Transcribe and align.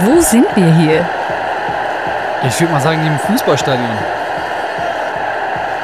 Wo 0.00 0.20
sind 0.20 0.46
wir 0.56 0.74
hier? 0.74 1.08
Ich 2.46 2.60
würde 2.60 2.72
mal 2.72 2.80
sagen, 2.80 3.06
im 3.06 3.18
Fußballstadion. 3.18 3.96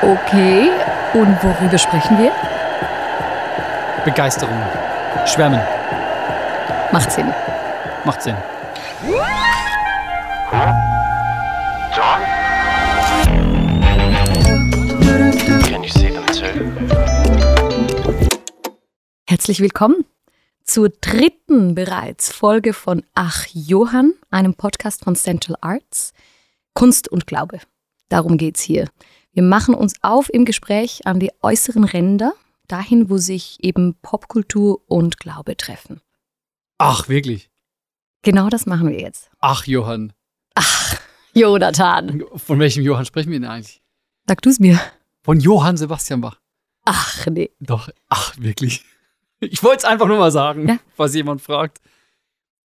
Okay, 0.02 0.70
und 1.14 1.42
worüber 1.42 1.79
sprechen 1.79 2.18
wir? 2.18 2.32
Begeisterung. 4.04 4.60
Schwärmen. 5.27 5.60
Macht 6.91 7.12
Sinn. 7.12 7.33
Macht 8.05 8.23
Sinn. 8.23 8.36
John? 11.95 12.20
Can 15.62 15.83
you 15.83 15.91
see 15.91 16.11
them 16.11 16.27
too? 16.27 16.70
Herzlich 19.28 19.61
willkommen 19.61 20.05
zur 20.64 20.88
dritten 20.88 21.39
bereits 22.00 22.32
Folge 22.32 22.72
von 22.72 23.04
Ach 23.12 23.46
Johann, 23.52 24.14
einem 24.30 24.54
Podcast 24.54 25.04
von 25.04 25.16
Central 25.16 25.58
Arts. 25.60 26.14
Kunst 26.72 27.08
und 27.08 27.27
Glaube. 27.27 27.60
Darum 28.08 28.38
geht's 28.38 28.62
hier. 28.62 28.88
Wir 29.32 29.42
machen 29.42 29.74
uns 29.74 29.92
auf 30.00 30.32
im 30.32 30.46
Gespräch 30.46 31.02
an 31.05 31.20
die 31.20 31.30
äußeren 31.42 31.84
Ränder, 31.84 32.32
dahin, 32.68 33.10
wo 33.10 33.18
sich 33.18 33.58
eben 33.62 33.96
Popkultur 34.00 34.80
und 34.86 35.18
Glaube 35.18 35.58
treffen. 35.58 36.00
Ach, 36.78 37.10
wirklich? 37.10 37.50
Genau 38.22 38.48
das 38.48 38.64
machen 38.64 38.88
wir 38.88 38.98
jetzt. 38.98 39.30
Ach, 39.38 39.66
Johann. 39.66 40.14
Ach, 40.55 40.97
Jonathan. 41.34 42.25
Von 42.34 42.60
welchem 42.60 42.82
Johann 42.82 43.05
sprechen 43.05 43.30
wir 43.30 43.41
denn 43.41 43.50
eigentlich? 43.50 43.82
Sag 44.27 44.41
du's 44.41 44.58
mir. 44.58 44.80
Von 45.22 45.38
Johann 45.38 45.77
Sebastian 45.77 46.22
Bach. 46.22 46.41
Ach, 46.86 47.27
nee. 47.27 47.50
Doch, 47.60 47.91
ach, 48.08 48.38
wirklich. 48.38 48.86
Ich 49.50 49.62
wollte 49.62 49.78
es 49.78 49.84
einfach 49.84 50.06
nur 50.06 50.19
mal 50.19 50.30
sagen, 50.30 50.69
Ja. 50.69 50.78
falls 50.96 51.14
jemand 51.14 51.41
fragt. 51.42 51.78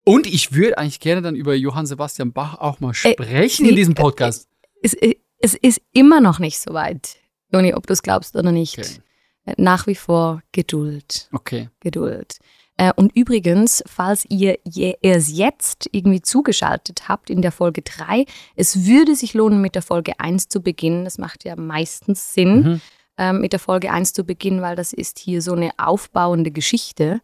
Und 0.04 0.28
ich 0.28 0.54
würde 0.54 0.78
eigentlich 0.78 1.00
gerne 1.00 1.22
dann 1.22 1.36
über 1.36 1.56
Johann 1.56 1.86
Sebastian 1.86 2.32
Bach 2.32 2.56
auch 2.60 2.80
mal 2.80 2.92
Äh, 2.92 2.94
sprechen 3.14 3.64
nee, 3.64 3.70
in 3.70 3.76
diesem 3.76 3.94
äh, 3.94 4.02
Podcast. 4.02 4.48
Es, 4.84 4.96
es 5.40 5.54
ist 5.56 5.82
immer 5.94 6.22
noch 6.22 6.38
nicht 6.40 6.60
so 6.60 6.74
weit, 6.74 7.18
Joni, 7.52 7.74
ob 7.74 7.88
du 7.88 7.94
es 7.94 8.04
glaubst 8.04 8.36
oder 8.36 8.52
nicht. 8.52 8.78
Okay. 8.78 9.56
Nach 9.58 9.88
wie 9.88 9.96
vor 9.96 10.42
Geduld. 10.52 11.30
Okay. 11.32 11.70
Geduld. 11.80 12.38
Äh, 12.78 12.92
Und 12.96 13.16
übrigens, 13.16 13.84
falls 13.88 14.26
ihr 14.30 14.60
erst 15.02 15.30
jetzt 15.30 15.88
irgendwie 15.92 16.22
zugeschaltet 16.22 17.08
habt 17.08 17.30
in 17.30 17.42
der 17.42 17.52
Folge 17.52 17.82
3, 17.82 18.26
es 18.56 18.86
würde 18.86 19.16
sich 19.16 19.34
lohnen, 19.34 19.62
mit 19.62 19.76
der 19.76 19.82
Folge 19.82 20.20
1 20.20 20.50
zu 20.50 20.62
beginnen. 20.62 21.06
Das 21.06 21.18
macht 21.18 21.46
ja 21.46 21.56
meistens 21.56 22.34
Sinn, 22.34 22.62
Mhm. 22.64 22.82
Ähm, 23.18 23.42
mit 23.42 23.54
der 23.54 23.60
Folge 23.60 23.92
1 23.92 24.14
zu 24.14 24.24
beginnen, 24.24 24.62
weil 24.62 24.76
das 24.76 24.94
ist 24.94 25.20
hier 25.20 25.42
so 25.42 25.54
eine 25.54 25.72
aufbauende 25.78 26.52
Geschichte, 26.52 27.22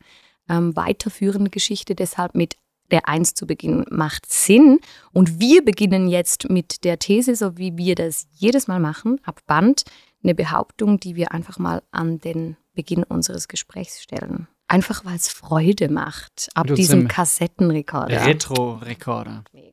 ähm, 0.50 0.76
weiterführende 0.76 1.50
Geschichte. 1.50 1.96
Deshalb 1.96 2.36
mit 2.36 2.56
der 2.92 3.08
1 3.08 3.34
zu 3.34 3.48
beginnen 3.48 3.86
macht 3.90 4.32
Sinn. 4.32 4.80
Und 5.14 5.40
wir 5.40 5.64
beginnen 5.64 6.08
jetzt 6.08 6.50
mit 6.50 6.84
der 6.84 7.00
These, 7.00 7.36
so 7.36 7.58
wie 7.58 7.78
wir 7.78 7.96
das 7.96 8.28
jedes 8.32 8.68
Mal 8.68 8.80
machen, 8.80 9.20
ab 9.24 9.40
Band, 9.48 9.84
eine 10.24 10.36
Behauptung, 10.36 11.00
die 11.00 11.16
wir 11.16 11.32
einfach 11.32 11.58
mal 11.58 11.82
an 11.92 12.20
den 12.20 12.58
Beginn 12.74 13.04
unseres 13.04 13.48
Gesprächs 13.48 14.02
stellen. 14.02 14.48
Einfach 14.68 15.04
weil 15.04 15.16
es 15.16 15.28
Freude 15.28 15.90
macht, 15.90 16.50
ab 16.54 16.68
diesem 16.68 17.08
Kassettenrekorder. 17.08 18.26
Retro-Rekorder. 18.26 19.44
Mega. 19.52 19.72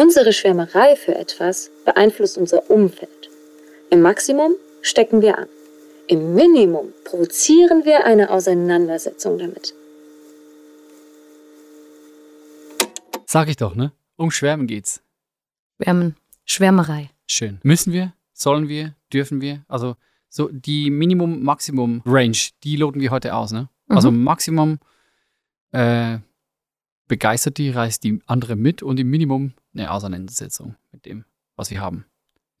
Unsere 0.00 0.32
Schwärmerei 0.32 0.96
für 0.96 1.14
etwas 1.14 1.70
beeinflusst 1.84 2.38
unser 2.38 2.70
Umfeld. 2.70 3.28
Im 3.90 4.00
Maximum 4.00 4.54
stecken 4.80 5.20
wir 5.20 5.36
an. 5.36 5.46
Im 6.08 6.34
Minimum 6.34 6.94
provozieren 7.04 7.84
wir 7.84 8.06
eine 8.06 8.30
Auseinandersetzung 8.30 9.36
damit. 9.36 9.74
Sag 13.26 13.50
ich 13.50 13.58
doch, 13.58 13.74
ne? 13.74 13.92
Um 14.16 14.30
Schwärmen 14.30 14.66
geht's. 14.66 15.02
Schwärmen. 15.76 16.16
Schwärmerei. 16.46 17.10
Schön. 17.26 17.58
Müssen 17.62 17.92
wir? 17.92 18.14
Sollen 18.32 18.68
wir? 18.70 18.94
Dürfen 19.12 19.42
wir? 19.42 19.66
Also, 19.68 19.96
so 20.30 20.48
die 20.50 20.88
Minimum-Maximum-Range, 20.88 22.38
die 22.64 22.76
loten 22.76 23.00
wir 23.00 23.10
heute 23.10 23.34
aus, 23.34 23.52
ne? 23.52 23.68
Mhm. 23.88 23.96
Also 23.96 24.10
Maximum 24.10 24.78
äh, 25.72 26.16
begeistert 27.10 27.58
die, 27.58 27.70
reißt 27.70 28.04
die 28.04 28.20
andere 28.26 28.54
mit 28.54 28.82
und 28.82 28.98
im 29.00 29.10
Minimum 29.10 29.52
eine 29.74 29.90
Auseinandersetzung 29.90 30.76
mit 30.92 31.04
dem, 31.04 31.24
was 31.56 31.70
wir 31.70 31.80
haben. 31.80 32.06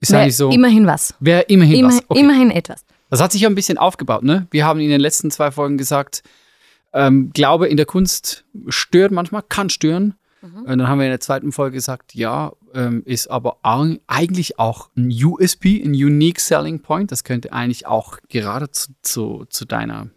Ist 0.00 0.10
Wär 0.10 0.20
eigentlich 0.20 0.36
so. 0.36 0.50
Immerhin 0.50 0.86
was. 0.86 1.14
Wäre 1.20 1.42
immerhin 1.42 1.78
Immer, 1.78 1.88
was. 1.88 2.02
Okay. 2.08 2.20
Immerhin 2.20 2.50
etwas. 2.50 2.84
Das 3.10 3.22
hat 3.22 3.30
sich 3.30 3.42
ja 3.42 3.48
ein 3.48 3.54
bisschen 3.54 3.78
aufgebaut, 3.78 4.24
ne? 4.24 4.48
Wir 4.50 4.66
haben 4.66 4.80
in 4.80 4.90
den 4.90 5.00
letzten 5.00 5.30
zwei 5.30 5.52
Folgen 5.52 5.78
gesagt, 5.78 6.24
ähm, 6.92 7.30
Glaube 7.32 7.68
in 7.68 7.76
der 7.76 7.86
Kunst 7.86 8.44
stört 8.68 9.12
manchmal, 9.12 9.42
kann 9.42 9.70
stören. 9.70 10.14
Mhm. 10.42 10.62
Und 10.62 10.78
dann 10.78 10.88
haben 10.88 10.98
wir 10.98 11.06
in 11.06 11.12
der 11.12 11.20
zweiten 11.20 11.52
Folge 11.52 11.74
gesagt, 11.74 12.16
ja, 12.16 12.52
ähm, 12.74 13.02
ist 13.04 13.28
aber 13.28 13.58
eigentlich 13.62 14.58
auch 14.58 14.90
ein 14.96 15.12
USP, 15.12 15.80
ein 15.80 15.92
Unique 15.92 16.40
Selling 16.40 16.82
Point. 16.82 17.12
Das 17.12 17.22
könnte 17.22 17.52
eigentlich 17.52 17.86
auch 17.86 18.18
gerade 18.28 18.72
zu, 18.72 18.90
zu, 19.02 19.44
zu 19.48 19.64
deiner 19.64 20.08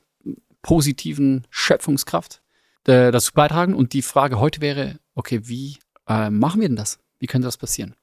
positiven 0.64 1.46
Schöpfungskraft 1.52 2.43
äh, 2.88 3.12
dazu 3.12 3.32
beitragen. 3.34 3.74
Und 3.74 3.94
die 3.94 4.02
Frage 4.02 4.40
heute 4.40 4.62
wäre, 4.62 5.00
okay, 5.16 5.42
wie 5.44 5.78
äh, 6.08 6.30
machen 6.30 6.62
wir 6.62 6.68
denn 6.68 6.76
das? 6.76 7.00
Wie 7.20 7.28
könnte 7.28 7.48
das 7.48 7.58
passieren? 7.58 7.96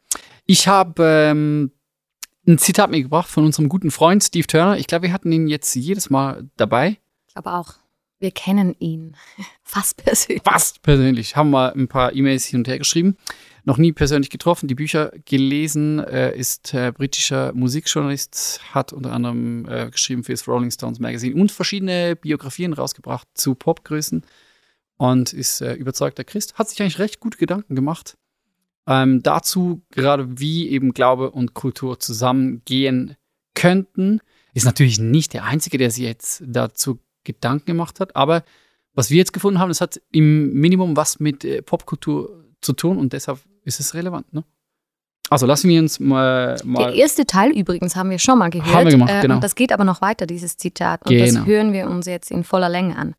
Ich 0.46 0.66
habe 0.66 1.02
ähm, 1.04 1.72
ein 2.46 2.58
Zitat 2.58 2.90
mitgebracht 2.90 3.28
von 3.28 3.44
unserem 3.44 3.68
guten 3.68 3.90
Freund 3.90 4.24
Steve 4.24 4.46
Turner. 4.46 4.78
Ich 4.78 4.86
glaube, 4.86 5.04
wir 5.04 5.12
hatten 5.12 5.30
ihn 5.32 5.48
jetzt 5.48 5.74
jedes 5.74 6.10
Mal 6.10 6.48
dabei. 6.56 6.98
Ich 7.26 7.34
glaube 7.34 7.52
auch. 7.52 7.74
Wir 8.18 8.32
kennen 8.32 8.74
ihn. 8.78 9.16
Fast 9.62 9.96
persönlich. 10.04 10.42
Fast 10.42 10.82
persönlich. 10.82 11.36
Haben 11.36 11.50
wir 11.50 11.74
ein 11.74 11.88
paar 11.88 12.14
E-Mails 12.14 12.44
hin 12.44 12.60
und 12.60 12.68
her 12.68 12.78
geschrieben. 12.78 13.16
Noch 13.64 13.76
nie 13.76 13.92
persönlich 13.92 14.30
getroffen, 14.30 14.68
die 14.68 14.74
Bücher 14.74 15.12
gelesen, 15.26 15.98
äh, 15.98 16.36
ist 16.36 16.72
äh, 16.72 16.92
britischer 16.92 17.52
Musikjournalist, 17.52 18.60
hat 18.72 18.92
unter 18.92 19.12
anderem 19.12 19.68
äh, 19.68 19.90
geschrieben 19.90 20.24
für 20.24 20.32
das 20.32 20.48
Rolling 20.48 20.70
Stones 20.70 20.98
Magazine 20.98 21.34
und 21.40 21.52
verschiedene 21.52 22.16
Biografien 22.16 22.72
rausgebracht 22.72 23.28
zu 23.34 23.54
Popgrößen 23.54 24.24
und 25.00 25.32
ist 25.32 25.62
äh, 25.62 25.72
überzeugter 25.72 26.24
Christ. 26.24 26.58
Hat 26.58 26.68
sich 26.68 26.82
eigentlich 26.82 26.98
recht 26.98 27.20
gute 27.20 27.38
Gedanken 27.38 27.74
gemacht. 27.74 28.18
Ähm, 28.86 29.22
dazu 29.22 29.80
gerade 29.90 30.38
wie 30.38 30.68
eben 30.68 30.92
Glaube 30.92 31.30
und 31.30 31.54
Kultur 31.54 31.98
zusammengehen 31.98 33.16
könnten. 33.54 34.20
Ist 34.52 34.66
natürlich 34.66 34.98
nicht 34.98 35.32
der 35.32 35.44
Einzige, 35.44 35.78
der 35.78 35.90
sich 35.90 36.04
jetzt 36.04 36.42
dazu 36.46 36.98
Gedanken 37.24 37.64
gemacht 37.64 37.98
hat, 37.98 38.14
aber 38.14 38.44
was 38.92 39.08
wir 39.08 39.16
jetzt 39.16 39.32
gefunden 39.32 39.58
haben, 39.58 39.68
das 39.70 39.80
hat 39.80 40.02
im 40.12 40.52
Minimum 40.52 40.96
was 40.96 41.18
mit 41.18 41.46
äh, 41.46 41.62
Popkultur 41.62 42.44
zu 42.60 42.74
tun 42.74 42.98
und 42.98 43.14
deshalb 43.14 43.38
ist 43.64 43.80
es 43.80 43.94
relevant. 43.94 44.30
Ne? 44.34 44.44
Also 45.30 45.46
lassen 45.46 45.70
wir 45.70 45.80
uns 45.80 45.98
mal. 45.98 46.56
Der 46.56 46.66
mal 46.66 46.94
erste 46.94 47.24
Teil 47.24 47.52
übrigens 47.52 47.96
haben 47.96 48.10
wir 48.10 48.18
schon 48.18 48.38
mal 48.38 48.50
gehört. 48.50 48.74
Haben 48.74 48.84
wir 48.84 48.92
gemacht, 48.92 49.12
äh, 49.12 49.22
genau. 49.22 49.36
Und 49.36 49.44
das 49.44 49.54
geht 49.54 49.72
aber 49.72 49.84
noch 49.84 50.02
weiter, 50.02 50.26
dieses 50.26 50.58
Zitat. 50.58 51.06
Und 51.06 51.10
Genau. 51.16 51.24
das 51.24 51.46
hören 51.46 51.72
wir 51.72 51.88
uns 51.88 52.04
jetzt 52.04 52.30
in 52.30 52.44
voller 52.44 52.68
Länge 52.68 52.96
an. 52.96 53.14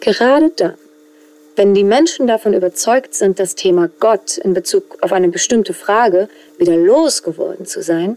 Gerade 0.00 0.50
dann, 0.56 0.74
wenn 1.56 1.74
die 1.74 1.84
Menschen 1.84 2.26
davon 2.26 2.54
überzeugt 2.54 3.14
sind, 3.14 3.38
das 3.38 3.54
Thema 3.54 3.90
Gott 4.00 4.38
in 4.38 4.54
Bezug 4.54 4.98
auf 5.02 5.12
eine 5.12 5.28
bestimmte 5.28 5.74
Frage 5.74 6.28
wieder 6.58 6.76
losgeworden 6.76 7.66
zu 7.66 7.82
sein, 7.82 8.16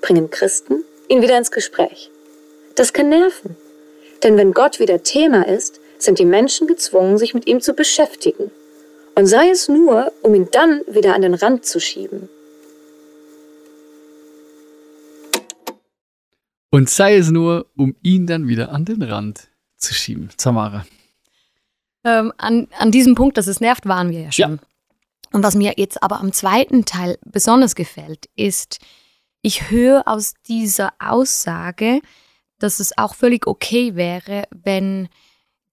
bringen 0.00 0.30
Christen 0.30 0.84
ihn 1.08 1.22
wieder 1.22 1.38
ins 1.38 1.50
Gespräch. 1.50 2.10
Das 2.74 2.92
kann 2.92 3.08
nerven. 3.08 3.56
Denn 4.22 4.36
wenn 4.36 4.52
Gott 4.52 4.80
wieder 4.80 5.02
Thema 5.02 5.46
ist, 5.46 5.80
sind 5.98 6.18
die 6.18 6.24
Menschen 6.24 6.66
gezwungen, 6.66 7.18
sich 7.18 7.34
mit 7.34 7.46
ihm 7.46 7.60
zu 7.60 7.74
beschäftigen. 7.74 8.50
Und 9.14 9.26
sei 9.26 9.50
es 9.50 9.68
nur, 9.68 10.12
um 10.22 10.34
ihn 10.34 10.48
dann 10.50 10.82
wieder 10.86 11.14
an 11.14 11.22
den 11.22 11.34
Rand 11.34 11.64
zu 11.64 11.80
schieben. 11.80 12.28
und 16.70 16.88
sei 16.88 17.16
es 17.16 17.30
nur, 17.30 17.66
um 17.76 17.94
ihn 18.02 18.26
dann 18.26 18.48
wieder 18.48 18.72
an 18.72 18.84
den 18.84 19.02
Rand 19.02 19.48
zu 19.76 19.92
schieben. 19.92 20.30
Tamara. 20.36 20.86
Ähm, 22.04 22.32
an, 22.38 22.68
an 22.78 22.90
diesem 22.90 23.14
Punkt, 23.14 23.36
dass 23.36 23.46
es 23.46 23.60
nervt, 23.60 23.86
waren 23.86 24.10
wir 24.10 24.20
ja 24.20 24.32
schon. 24.32 24.60
Und 25.32 25.44
was 25.44 25.54
mir 25.54 25.74
jetzt 25.76 26.02
aber 26.02 26.20
am 26.20 26.32
zweiten 26.32 26.84
Teil 26.84 27.18
besonders 27.24 27.74
gefällt, 27.74 28.26
ist, 28.34 28.78
ich 29.42 29.70
höre 29.70 30.06
aus 30.06 30.34
dieser 30.48 30.92
Aussage, 30.98 32.00
dass 32.58 32.80
es 32.80 32.96
auch 32.98 33.14
völlig 33.14 33.46
okay 33.46 33.94
wäre, 33.94 34.44
wenn 34.50 35.08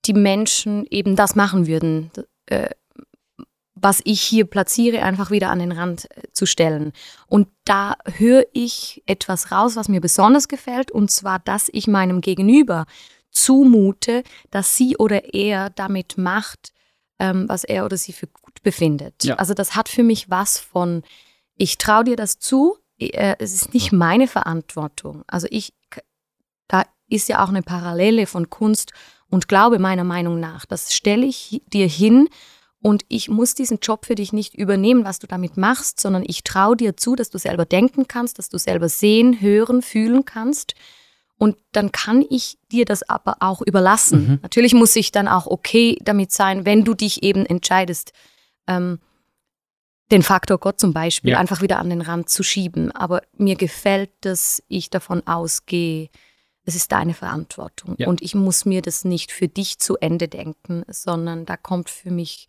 die 0.05 0.13
Menschen 0.13 0.85
eben 0.89 1.15
das 1.15 1.35
machen 1.35 1.67
würden, 1.67 2.11
äh, 2.45 2.69
was 3.79 4.01
ich 4.05 4.21
hier 4.21 4.45
platziere, 4.45 5.03
einfach 5.03 5.29
wieder 5.31 5.49
an 5.49 5.59
den 5.59 5.71
Rand 5.71 6.09
äh, 6.11 6.23
zu 6.31 6.45
stellen. 6.45 6.93
Und 7.27 7.47
da 7.65 7.95
höre 8.05 8.45
ich 8.53 9.03
etwas 9.05 9.51
raus, 9.51 9.75
was 9.75 9.89
mir 9.89 10.01
besonders 10.01 10.47
gefällt, 10.47 10.91
und 10.91 11.11
zwar, 11.11 11.39
dass 11.39 11.69
ich 11.71 11.87
meinem 11.87 12.21
Gegenüber 12.21 12.85
zumute, 13.37 14.23
dass 14.51 14.75
sie 14.75 14.97
oder 14.97 15.33
er 15.33 15.69
damit 15.69 16.17
macht, 16.17 16.73
ähm, 17.19 17.47
was 17.47 17.63
er 17.63 17.85
oder 17.85 17.97
sie 17.97 18.13
für 18.13 18.27
gut 18.27 18.61
befindet. 18.63 19.23
Ja. 19.23 19.35
Also 19.35 19.53
das 19.53 19.75
hat 19.75 19.89
für 19.89 20.03
mich 20.03 20.29
was 20.29 20.57
von, 20.57 21.03
ich 21.55 21.77
traue 21.77 22.03
dir 22.03 22.15
das 22.15 22.39
zu, 22.39 22.77
äh, 22.99 23.35
es 23.39 23.53
ist 23.53 23.73
nicht 23.73 23.91
meine 23.91 24.27
Verantwortung. 24.27 25.23
Also 25.27 25.47
ich, 25.49 25.73
da 26.67 26.83
ist 27.09 27.29
ja 27.29 27.43
auch 27.43 27.49
eine 27.49 27.63
Parallele 27.63 28.27
von 28.27 28.49
Kunst 28.49 28.91
und 29.29 29.47
Glaube 29.47 29.79
meiner 29.79 30.03
Meinung 30.03 30.39
nach, 30.39 30.65
das 30.65 30.93
stelle 30.93 31.25
ich 31.25 31.61
dir 31.67 31.87
hin 31.87 32.29
und 32.79 33.03
ich 33.07 33.27
muss 33.27 33.55
diesen 33.55 33.79
Job 33.81 34.05
für 34.05 34.15
dich 34.15 34.33
nicht 34.33 34.55
übernehmen, 34.55 35.03
was 35.03 35.19
du 35.19 35.27
damit 35.27 35.57
machst, 35.57 35.99
sondern 35.99 36.23
ich 36.25 36.43
traue 36.43 36.77
dir 36.77 36.95
zu, 36.95 37.15
dass 37.15 37.29
du 37.29 37.37
selber 37.37 37.65
denken 37.65 38.07
kannst, 38.07 38.37
dass 38.37 38.49
du 38.49 38.57
selber 38.57 38.87
sehen, 38.87 39.41
hören, 39.41 39.81
fühlen 39.81 40.25
kannst. 40.25 40.75
Und 41.37 41.55
dann 41.71 41.91
kann 41.91 42.25
ich 42.29 42.57
dir 42.71 42.85
das 42.85 43.07
aber 43.07 43.37
auch 43.41 43.61
überlassen. 43.61 44.27
Mhm. 44.27 44.39
Natürlich 44.41 44.73
muss 44.73 44.95
ich 44.95 45.11
dann 45.11 45.27
auch 45.27 45.45
okay 45.45 45.97
damit 46.03 46.31
sein, 46.31 46.65
wenn 46.65 46.83
du 46.83 46.93
dich 46.95 47.21
eben 47.23 47.45
entscheidest, 47.45 48.11
ähm, 48.67 48.99
den 50.11 50.23
Faktor 50.23 50.57
Gott 50.57 50.79
zum 50.79 50.93
Beispiel 50.93 51.31
Ja. 51.31 51.39
einfach 51.39 51.61
wieder 51.61 51.79
an 51.79 51.89
den 51.89 52.01
Rand 52.01 52.29
zu 52.29 52.41
schieben. 52.41 52.91
Aber 52.91 53.21
mir 53.37 53.55
gefällt, 53.55 54.09
dass 54.21 54.63
ich 54.67 54.89
davon 54.89 55.25
ausgehe, 55.27 56.09
es 56.63 56.75
ist 56.75 56.91
deine 56.91 57.13
Verantwortung. 57.13 57.95
Ja. 57.97 58.07
Und 58.07 58.21
ich 58.21 58.33
muss 58.35 58.65
mir 58.65 58.81
das 58.81 59.05
nicht 59.05 59.31
für 59.31 59.47
dich 59.47 59.79
zu 59.79 59.97
Ende 59.97 60.27
denken, 60.27 60.83
sondern 60.89 61.45
da 61.45 61.55
kommt 61.55 61.89
für 61.89 62.11
mich 62.11 62.47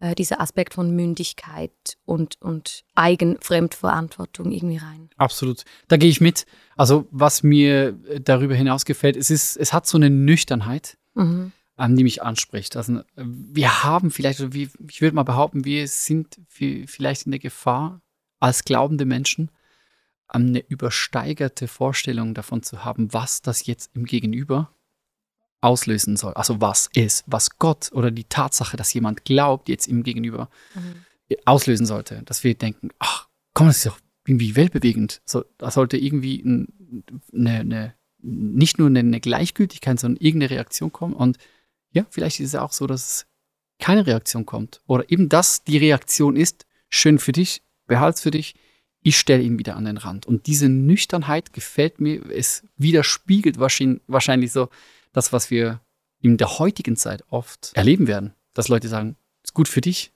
äh, 0.00 0.14
dieser 0.14 0.40
Aspekt 0.40 0.74
von 0.74 0.94
Mündigkeit 0.94 1.72
und, 2.04 2.40
und 2.40 2.84
Eigenfremdverantwortung 2.94 4.50
irgendwie 4.50 4.78
rein. 4.78 5.10
Absolut. 5.16 5.64
Da 5.88 5.96
gehe 5.96 6.10
ich 6.10 6.20
mit. 6.20 6.46
Also, 6.76 7.06
was 7.10 7.42
mir 7.42 7.98
äh, 8.08 8.20
darüber 8.20 8.54
hinaus 8.54 8.84
gefällt, 8.84 9.16
es 9.16 9.30
ist, 9.30 9.56
es 9.56 9.72
hat 9.72 9.86
so 9.86 9.98
eine 9.98 10.10
Nüchternheit, 10.10 10.98
Mhm. 11.14 11.52
ähm, 11.78 11.96
die 11.96 12.02
mich 12.02 12.22
anspricht. 12.22 12.76
Also, 12.76 13.02
wir 13.16 13.84
haben 13.84 14.10
vielleicht, 14.10 14.40
oder 14.40 14.52
wie, 14.52 14.68
ich 14.88 15.00
würde 15.00 15.14
mal 15.14 15.22
behaupten, 15.22 15.64
wir 15.64 15.86
sind 15.86 16.40
vi- 16.52 16.86
vielleicht 16.88 17.26
in 17.26 17.30
der 17.32 17.38
Gefahr, 17.40 18.00
als 18.40 18.64
glaubende 18.64 19.04
Menschen 19.04 19.50
ähm, 20.34 20.46
eine 20.48 20.58
übersteigerte 20.66 21.68
Vorstellung 21.68 22.34
davon 22.34 22.62
zu 22.62 22.84
haben, 22.84 23.12
was 23.12 23.42
das 23.42 23.66
jetzt 23.66 23.94
im 23.94 24.04
Gegenüber 24.04 24.73
auslösen 25.64 26.16
soll. 26.16 26.34
Also 26.34 26.60
was 26.60 26.90
ist, 26.94 27.24
was 27.26 27.58
Gott 27.58 27.90
oder 27.92 28.10
die 28.10 28.24
Tatsache, 28.24 28.76
dass 28.76 28.92
jemand 28.92 29.24
glaubt, 29.24 29.68
jetzt 29.68 29.88
im 29.88 30.02
Gegenüber 30.02 30.48
Mhm. 30.74 31.36
auslösen 31.46 31.86
sollte. 31.86 32.22
Dass 32.26 32.44
wir 32.44 32.54
denken, 32.54 32.90
ach, 32.98 33.28
komm, 33.54 33.68
das 33.68 33.78
ist 33.78 33.86
doch 33.86 33.98
irgendwie 34.26 34.56
weltbewegend. 34.56 35.22
So, 35.24 35.44
da 35.58 35.70
sollte 35.70 35.96
irgendwie 35.96 36.42
ein, 36.44 36.68
eine, 37.32 37.60
eine, 37.60 37.94
nicht 38.20 38.78
nur 38.78 38.88
eine, 38.88 39.00
eine 39.00 39.20
Gleichgültigkeit, 39.20 39.98
sondern 39.98 40.22
irgendeine 40.22 40.50
Reaktion 40.50 40.92
kommen. 40.92 41.14
Und 41.14 41.38
ja, 41.92 42.04
vielleicht 42.10 42.40
ist 42.40 42.48
es 42.48 42.54
auch 42.54 42.72
so, 42.72 42.86
dass 42.86 43.06
es 43.06 43.26
keine 43.78 44.06
Reaktion 44.06 44.44
kommt. 44.46 44.80
Oder 44.86 45.10
eben 45.10 45.28
das 45.28 45.64
die 45.64 45.78
Reaktion 45.78 46.36
ist, 46.36 46.66
schön 46.90 47.18
für 47.18 47.32
dich, 47.32 47.62
behalt's 47.86 48.20
für 48.20 48.30
dich, 48.30 48.54
ich 49.02 49.18
stelle 49.18 49.42
ihn 49.42 49.58
wieder 49.58 49.76
an 49.76 49.84
den 49.84 49.98
Rand. 49.98 50.26
Und 50.26 50.46
diese 50.46 50.68
Nüchternheit 50.68 51.52
gefällt 51.52 52.00
mir, 52.00 52.24
es 52.30 52.64
widerspiegelt 52.76 53.58
wahrscheinlich 53.58 54.52
so 54.52 54.68
das, 55.14 55.32
was 55.32 55.50
wir 55.50 55.80
in 56.20 56.36
der 56.36 56.58
heutigen 56.58 56.96
Zeit 56.96 57.24
oft 57.30 57.70
erleben 57.74 58.06
werden. 58.06 58.34
Dass 58.52 58.68
Leute 58.68 58.88
sagen, 58.88 59.16
ist 59.42 59.54
gut 59.54 59.68
für 59.68 59.80
dich, 59.80 60.12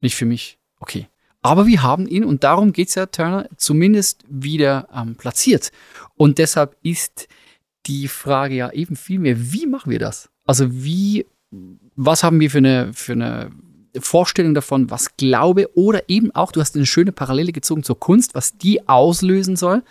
nicht 0.00 0.16
für 0.16 0.24
mich. 0.24 0.58
Okay. 0.78 1.08
Aber 1.42 1.66
wir 1.66 1.82
haben 1.82 2.06
ihn, 2.06 2.24
und 2.24 2.44
darum 2.44 2.72
geht 2.72 2.88
es 2.88 2.94
ja, 2.94 3.06
Turner, 3.06 3.48
zumindest 3.56 4.24
wieder 4.28 4.88
ähm, 4.94 5.16
platziert. 5.16 5.72
Und 6.16 6.38
deshalb 6.38 6.76
ist 6.82 7.28
die 7.86 8.08
Frage 8.08 8.54
ja 8.54 8.72
eben 8.72 8.96
viel 8.96 9.18
mehr, 9.18 9.36
wie 9.52 9.66
machen 9.66 9.90
wir 9.90 9.98
das? 9.98 10.28
Also 10.44 10.66
wie, 10.70 11.26
was 11.96 12.22
haben 12.22 12.38
wir 12.40 12.50
für 12.50 12.58
eine, 12.58 12.92
für 12.92 13.12
eine 13.12 13.50
Vorstellung 13.98 14.54
davon, 14.54 14.90
was 14.90 15.16
Glaube 15.16 15.70
oder 15.74 16.08
eben 16.08 16.30
auch, 16.34 16.52
du 16.52 16.60
hast 16.60 16.76
eine 16.76 16.86
schöne 16.86 17.12
Parallele 17.12 17.52
gezogen 17.52 17.82
zur 17.82 17.98
Kunst, 17.98 18.34
was 18.34 18.58
die 18.58 18.86
auslösen 18.88 19.56
soll. 19.56 19.82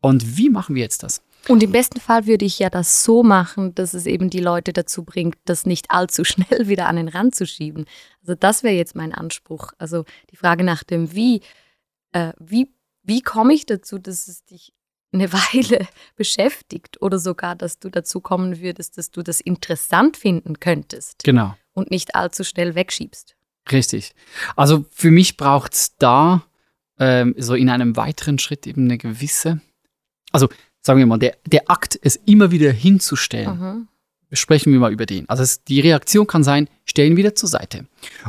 Und 0.00 0.36
wie 0.36 0.50
machen 0.50 0.74
wir 0.74 0.82
jetzt 0.82 1.02
das? 1.02 1.22
Und 1.48 1.62
im 1.62 1.72
besten 1.72 1.98
Fall 2.00 2.26
würde 2.26 2.44
ich 2.44 2.58
ja 2.58 2.70
das 2.70 3.02
so 3.04 3.22
machen, 3.22 3.74
dass 3.74 3.94
es 3.94 4.06
eben 4.06 4.30
die 4.30 4.40
Leute 4.40 4.72
dazu 4.72 5.02
bringt, 5.04 5.36
das 5.46 5.66
nicht 5.66 5.90
allzu 5.90 6.24
schnell 6.24 6.68
wieder 6.68 6.86
an 6.86 6.96
den 6.96 7.08
Rand 7.08 7.34
zu 7.34 7.46
schieben. 7.46 7.86
Also 8.20 8.34
das 8.34 8.62
wäre 8.62 8.74
jetzt 8.74 8.94
mein 8.94 9.12
Anspruch. 9.14 9.72
Also 9.78 10.04
die 10.30 10.36
Frage 10.36 10.62
nach 10.64 10.84
dem 10.84 11.12
Wie, 11.14 11.40
äh, 12.12 12.32
wie, 12.38 12.68
wie 13.02 13.22
komme 13.22 13.54
ich 13.54 13.66
dazu, 13.66 13.98
dass 13.98 14.28
es 14.28 14.44
dich 14.44 14.72
eine 15.12 15.32
Weile 15.32 15.86
beschäftigt 16.16 17.00
oder 17.00 17.18
sogar, 17.18 17.56
dass 17.56 17.78
du 17.78 17.88
dazu 17.88 18.20
kommen 18.20 18.60
würdest, 18.60 18.98
dass 18.98 19.10
du 19.10 19.22
das 19.22 19.40
interessant 19.40 20.16
finden 20.16 20.60
könntest 20.60 21.24
Genau. 21.24 21.56
und 21.72 21.90
nicht 21.90 22.14
allzu 22.14 22.44
schnell 22.44 22.74
wegschiebst. 22.74 23.34
Richtig. 23.72 24.14
Also 24.56 24.84
für 24.90 25.10
mich 25.10 25.36
braucht 25.36 25.74
es 25.74 25.96
da 25.96 26.44
ähm, 26.98 27.34
so 27.38 27.54
in 27.54 27.70
einem 27.70 27.96
weiteren 27.96 28.38
Schritt 28.38 28.66
eben 28.66 28.84
eine 28.84 28.98
gewisse, 28.98 29.60
also 30.32 30.48
sagen 30.88 31.00
wir 31.00 31.06
mal, 31.06 31.18
der, 31.18 31.36
der 31.44 31.70
Akt, 31.70 31.98
es 32.02 32.16
immer 32.16 32.50
wieder 32.50 32.72
hinzustellen. 32.72 33.60
Mhm. 33.60 33.88
Sprechen 34.32 34.72
wir 34.72 34.80
mal 34.80 34.90
über 34.90 35.04
den. 35.04 35.28
Also 35.28 35.42
es, 35.42 35.62
die 35.62 35.80
Reaktion 35.80 36.26
kann 36.26 36.42
sein, 36.42 36.66
stell 36.86 37.06
ihn 37.08 37.18
wieder 37.18 37.34
zur 37.34 37.50
Seite. 37.50 37.86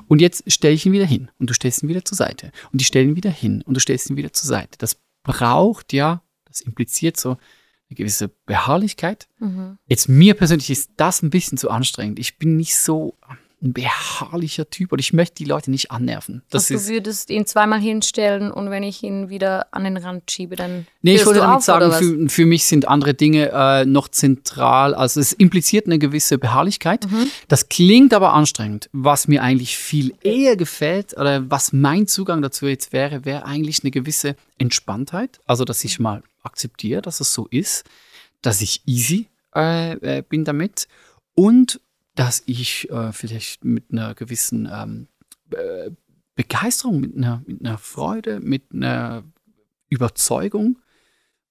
Und 0.09 0.19
jetzt 0.19 0.43
stelle 0.51 0.73
ich 0.73 0.85
ihn 0.85 0.91
wieder 0.91 1.05
hin 1.05 1.31
und 1.39 1.49
du 1.49 1.53
stellst 1.53 1.83
ihn 1.83 1.87
wieder 1.87 2.03
zur 2.03 2.17
Seite. 2.17 2.51
Und 2.73 2.81
ich 2.81 2.87
stelle 2.87 3.05
ihn 3.05 3.15
wieder 3.15 3.29
hin 3.29 3.61
und 3.61 3.75
du 3.75 3.79
stellst 3.79 4.09
ihn 4.09 4.17
wieder 4.17 4.33
zur 4.33 4.49
Seite. 4.49 4.77
Das 4.77 4.97
braucht 5.23 5.93
ja, 5.93 6.21
das 6.43 6.59
impliziert 6.59 7.17
so 7.17 7.29
eine 7.29 7.95
gewisse 7.95 8.29
Beharrlichkeit. 8.45 9.29
Mhm. 9.39 9.77
Jetzt 9.87 10.09
mir 10.09 10.33
persönlich 10.33 10.69
ist 10.69 10.91
das 10.97 11.21
ein 11.21 11.29
bisschen 11.29 11.57
zu 11.57 11.69
anstrengend. 11.69 12.19
Ich 12.19 12.37
bin 12.37 12.57
nicht 12.57 12.75
so 12.75 13.15
ein 13.61 13.73
beharrlicher 13.73 14.69
Typ 14.69 14.93
und 14.93 14.99
ich 14.99 15.11
möchte 15.11 15.35
die 15.35 15.45
Leute 15.45 15.69
nicht 15.69 15.91
annerven. 15.91 16.43
Das 16.49 16.71
also 16.71 16.87
du 16.87 16.93
würdest 16.93 17.29
ihn 17.29 17.45
zweimal 17.45 17.79
hinstellen 17.79 18.51
und 18.51 18.69
wenn 18.69 18.83
ich 18.83 19.03
ihn 19.03 19.29
wieder 19.29 19.73
an 19.73 19.83
den 19.83 19.97
Rand 19.97 20.31
schiebe, 20.31 20.55
dann 20.55 20.87
nee, 21.01 21.15
ich 21.15 21.25
wollte 21.25 21.41
damit 21.41 21.61
sagen, 21.63 21.91
für, 21.91 22.29
für 22.29 22.45
mich 22.45 22.65
sind 22.65 22.87
andere 22.87 23.13
Dinge 23.13 23.51
äh, 23.53 23.85
noch 23.85 24.07
zentral. 24.07 24.93
Also 24.93 25.19
es 25.19 25.33
impliziert 25.33 25.87
eine 25.87 25.99
gewisse 25.99 26.37
Beharrlichkeit. 26.37 27.09
Mhm. 27.09 27.29
Das 27.47 27.67
klingt 27.67 28.13
aber 28.13 28.33
anstrengend. 28.33 28.89
Was 28.93 29.27
mir 29.27 29.43
eigentlich 29.43 29.77
viel 29.77 30.13
eher 30.23 30.55
gefällt 30.55 31.17
oder 31.17 31.49
was 31.49 31.73
mein 31.73 32.07
Zugang 32.07 32.41
dazu 32.41 32.67
jetzt 32.67 32.93
wäre, 32.93 33.25
wäre 33.25 33.45
eigentlich 33.45 33.83
eine 33.83 33.91
gewisse 33.91 34.35
Entspanntheit. 34.57 35.39
Also 35.45 35.65
dass 35.65 35.83
ich 35.83 35.99
mal 35.99 36.23
akzeptiere, 36.43 37.01
dass 37.01 37.19
es 37.19 37.33
so 37.33 37.47
ist, 37.47 37.83
dass 38.41 38.61
ich 38.61 38.81
easy 38.85 39.27
äh, 39.53 39.93
äh, 39.93 40.21
bin 40.21 40.45
damit 40.45 40.87
und 41.35 41.81
dass 42.19 42.43
ich 42.47 42.89
äh, 42.89 43.13
vielleicht 43.13 43.63
mit 43.63 43.93
einer 43.93 44.13
gewissen 44.13 44.69
ähm, 44.69 45.07
äh, 45.51 45.89
Begeisterung, 46.35 46.99
mit 46.99 47.15
einer, 47.15 47.41
mit 47.45 47.61
einer 47.61 47.77
Freude, 47.77 48.41
mit 48.41 48.73
einer 48.73 49.23
Überzeugung, 49.87 50.79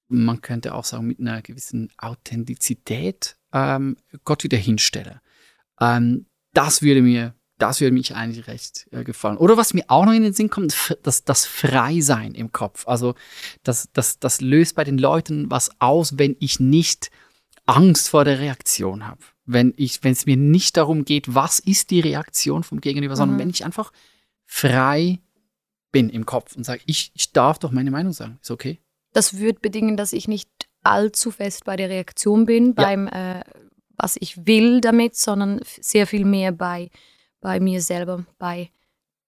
man 0.09 0.43
könnte 0.43 0.75
auch 0.75 0.85
sagen, 0.85 1.07
mit 1.07 1.21
einer 1.21 1.41
gewissen 1.41 1.89
Authentizität 1.97 3.39
ähm, 3.55 3.97
Gott 4.25 4.45
wieder 4.45 4.59
hinstelle. 4.59 5.23
Ähm, 5.81 6.27
das 6.53 6.83
würde 6.83 7.01
mir, 7.01 7.35
das 7.57 7.81
würde 7.81 7.95
mich 7.95 8.15
eigentlich 8.15 8.47
recht 8.47 8.89
äh, 8.91 9.05
gefallen. 9.05 9.39
Oder 9.39 9.57
was 9.57 9.73
mir 9.73 9.85
auch 9.89 10.05
noch 10.05 10.13
in 10.13 10.23
den 10.23 10.35
Sinn 10.35 10.51
kommt, 10.51 10.99
das, 11.03 11.25
das 11.25 11.47
Freisein 11.47 12.35
im 12.35 12.53
Kopf. 12.53 12.87
Also 12.87 13.15
das, 13.63 13.89
das, 13.95 14.19
das 14.19 14.43
löst 14.43 14.77
bei 14.77 14.85
den 14.85 14.99
Leuten 14.99 15.51
was 15.51 15.71
aus, 15.81 16.19
wenn 16.19 16.37
ich 16.41 16.61
nicht 16.61 17.11
Angst 17.69 18.09
vor 18.09 18.25
der 18.25 18.39
Reaktion 18.39 19.07
habe. 19.07 19.21
Wenn 19.45 19.75
ich, 19.77 20.03
wenn 20.05 20.13
es 20.13 20.27
mir 20.27 20.37
nicht 20.37 20.77
darum 20.77 21.05
geht, 21.05 21.35
was 21.35 21.59
ist 21.59 21.91
die 21.91 22.01
Reaktion 22.01 22.63
vom 22.65 22.81
Gegenüber, 22.81 23.17
sondern 23.17 23.37
Mhm. 23.37 23.41
wenn 23.41 23.51
ich 23.51 23.65
einfach 23.65 23.93
frei 24.47 25.19
bin 25.93 26.11
im 26.11 26.27
Kopf 26.27 26.57
und 26.57 26.65
sage, 26.65 26.83
ich, 26.87 27.13
ich 27.15 27.33
darf 27.33 27.59
doch 27.59 27.71
meine 27.71 27.91
Meinung 27.91 28.13
sagen. 28.13 28.39
Ist 28.43 28.51
okay. 28.51 28.79
Das 29.13 29.39
würde 29.39 29.59
bedingen, 29.61 29.97
dass 29.97 30.13
ich 30.13 30.29
nicht 30.29 30.49
allzu 30.83 31.31
fest 31.31 31.65
bei 31.65 31.77
der 31.77 31.89
Reaktion 31.89 32.45
bin, 32.47 32.75
beim, 32.75 33.07
äh, 33.09 33.43
was 33.97 34.17
ich 34.21 34.47
will 34.47 34.81
damit, 34.81 35.17
sondern 35.17 35.61
sehr 35.81 36.07
viel 36.07 36.25
mehr 36.25 36.53
bei, 36.53 36.91
bei 37.41 37.59
mir 37.61 37.81
selber, 37.83 38.25
bei 38.39 38.71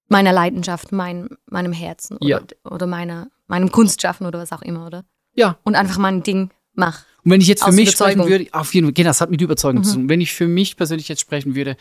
meiner 0.08 0.32
Leidenschaft, 0.32 0.92
mein, 0.92 1.28
meinem 1.46 1.72
Herzen 1.72 2.16
oder, 2.18 2.26
Ja. 2.28 2.40
oder 2.64 2.86
meiner, 2.86 3.30
meinem 3.46 3.70
Kunstschaffen 3.72 4.26
oder 4.26 4.38
was 4.38 4.52
auch 4.52 4.62
immer, 4.62 4.86
oder? 4.86 5.04
Ja, 5.34 5.58
Und 5.64 5.76
einfach 5.76 5.98
mein 5.98 6.22
Ding 6.22 6.50
mach. 6.74 7.04
Und 7.24 7.30
wenn 7.30 7.40
ich 7.40 7.46
jetzt 7.46 7.62
für 7.62 7.68
Aus 7.68 7.74
mich 7.74 7.90
sprechen 7.90 8.26
würde, 8.26 8.46
auf 8.52 8.72
jeden 8.74 8.86
Fall, 8.88 8.94
genau, 8.94 9.10
das 9.10 9.20
hat 9.20 9.30
mit 9.30 9.40
Überzeugung 9.40 9.82
zu 9.84 9.90
Mhm. 9.92 10.02
tun. 10.02 10.08
Wenn 10.08 10.20
ich 10.20 10.32
für 10.32 10.48
mich 10.48 10.76
persönlich 10.76 11.08
jetzt 11.08 11.20
sprechen 11.20 11.54
würde, 11.54 11.76